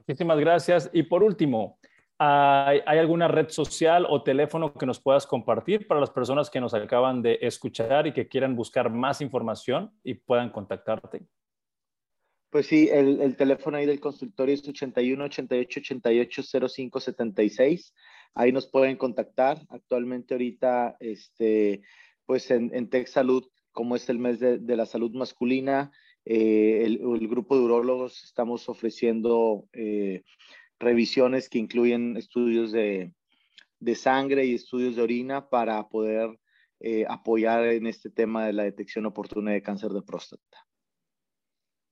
Muchísimas 0.07 0.38
gracias. 0.38 0.90
Y 0.93 1.05
por 1.05 1.23
último, 1.23 1.79
¿Hay, 2.19 2.81
alguna 2.87 3.27
red 3.27 3.49
social 3.49 4.07
o 4.09 4.23
teléfono 4.23 4.73
que 4.73 4.87
nos 4.87 5.01
puedas 5.01 5.27
compartir 5.27 5.88
para 5.88 6.01
las 6.01 6.11
personas 6.11 6.49
que 6.49 6.61
nos 6.61 6.73
acaban 6.73 7.23
de 7.23 7.38
escuchar 7.43 8.07
y 8.07 8.12
que 8.12 8.29
quieran 8.29 8.55
buscar 8.55 8.88
más 8.88 9.21
información 9.21 9.93
y 10.05 10.14
puedan 10.14 10.51
contactarte? 10.51 11.23
Pues 12.51 12.67
sí, 12.67 12.88
el, 12.90 13.37
teléfono 13.37 13.79
ahí 13.79 13.87
del 13.87 13.99
consultorio 13.99 14.55
es 14.55 14.67
81 14.67 15.25
88 15.25 15.81
88 15.81 16.69
05 16.69 17.01
76. 17.01 17.95
Ahí 18.35 18.53
nos 18.53 18.69
pueden 18.69 18.97
contactar. 18.97 19.61
Actualmente 19.69 20.35
ahorita, 20.35 20.97
este, 21.01 21.83
pues 22.27 22.49
en, 22.53 22.71
en 22.73 22.88
Tech 22.90 23.09
Salud, 23.09 23.45
como 23.73 23.97
es 23.97 24.09
el 24.09 24.21
mes 24.21 24.38
de, 24.38 24.77
la 24.77 24.87
salud 24.87 25.11
masculina, 25.14 25.90
eh, 26.27 26.83
el, 26.85 27.29
grupo 27.29 27.57
de 27.57 27.63
urólogos 27.63 28.25
estamos 28.25 28.69
ofreciendo 28.69 29.65
eh, 29.73 30.23
revisiones 30.79 31.49
que 31.49 31.59
incluyen 31.59 32.17
estudios 32.17 32.73
de, 32.73 33.13
sangre 33.95 34.47
y 34.47 34.55
estudios 34.55 34.97
de 34.97 35.03
orina 35.03 35.49
para 35.51 35.87
poder 35.89 36.39
eh, 36.81 37.05
apoyar 37.09 37.65
en 37.67 37.87
este 37.87 38.09
tema 38.09 38.47
de 38.47 38.55
la 38.55 38.63
detección 38.63 39.05
oportuna 39.05 39.53
de 39.53 39.63
cáncer 39.63 39.91
de 39.91 40.03
próstata. 40.03 40.59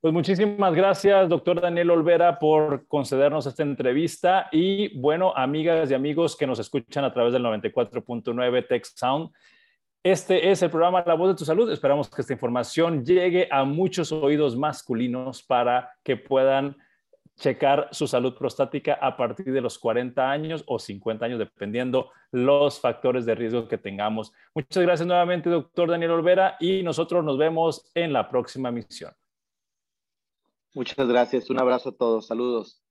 Pues 0.01 0.13
muchísimas 0.13 0.75
gracias, 0.75 1.29
doctor 1.29 1.61
Daniel 1.61 1.91
Olvera, 1.91 2.39
por 2.39 2.89
concedernos 2.89 3.47
esta 3.47 3.63
entrevista. 3.63 4.49
Y 4.51 4.99
bueno, 4.99 5.33
amigas 5.37 5.91
y 5.91 5.95
amigos 5.95 6.37
que 6.37 6.47
nos 6.47 6.59
escuchan 6.59 7.05
a 7.05 7.13
través 7.13 7.33
del 7.35 7.45
94.9 7.45 8.67
Tech 8.67 8.85
Sound, 8.85 9.31
este 10.05 10.51
es 10.51 10.63
el 10.63 10.71
programa 10.71 11.05
La 11.07 11.15
Voz 11.15 11.29
de 11.29 11.37
tu 11.37 11.45
Salud. 11.45 11.71
Esperamos 11.71 12.11
que 12.11 12.21
esta 12.21 12.33
información 12.33 13.05
llegue 13.05 13.49
a 13.51 13.65
muchos 13.65 14.11
oídos 14.11 14.57
masculinos 14.57 15.43
para 15.43 15.93
que 16.03 16.17
puedan 16.17 16.77
checar 17.37 17.89
su 17.93 18.07
salud 18.07 18.35
prostática 18.35 18.95
a 18.95 19.17
partir 19.17 19.53
de 19.53 19.61
los 19.61 19.79
40 19.79 20.31
años 20.31 20.65
o 20.67 20.79
50 20.79 21.25
años, 21.25 21.39
dependiendo 21.39 22.11
los 22.31 22.81
factores 22.81 23.25
de 23.27 23.35
riesgo 23.35 23.69
que 23.69 23.79
tengamos. 23.79 24.33
Muchas 24.55 24.83
gracias 24.83 25.07
nuevamente, 25.07 25.49
doctor 25.49 25.91
Daniel 25.91 26.13
Olvera, 26.13 26.57
y 26.61 26.83
nosotros 26.83 27.25
nos 27.25 27.39
vemos 27.39 27.91
en 27.95 28.13
la 28.13 28.29
próxima 28.29 28.71
misión. 28.71 29.13
Muchas 30.75 31.07
gracias. 31.07 31.49
Un 31.51 31.61
abrazo 31.61 31.91
a 31.91 31.97
todos. 31.97 32.27
Saludos. 32.27 32.83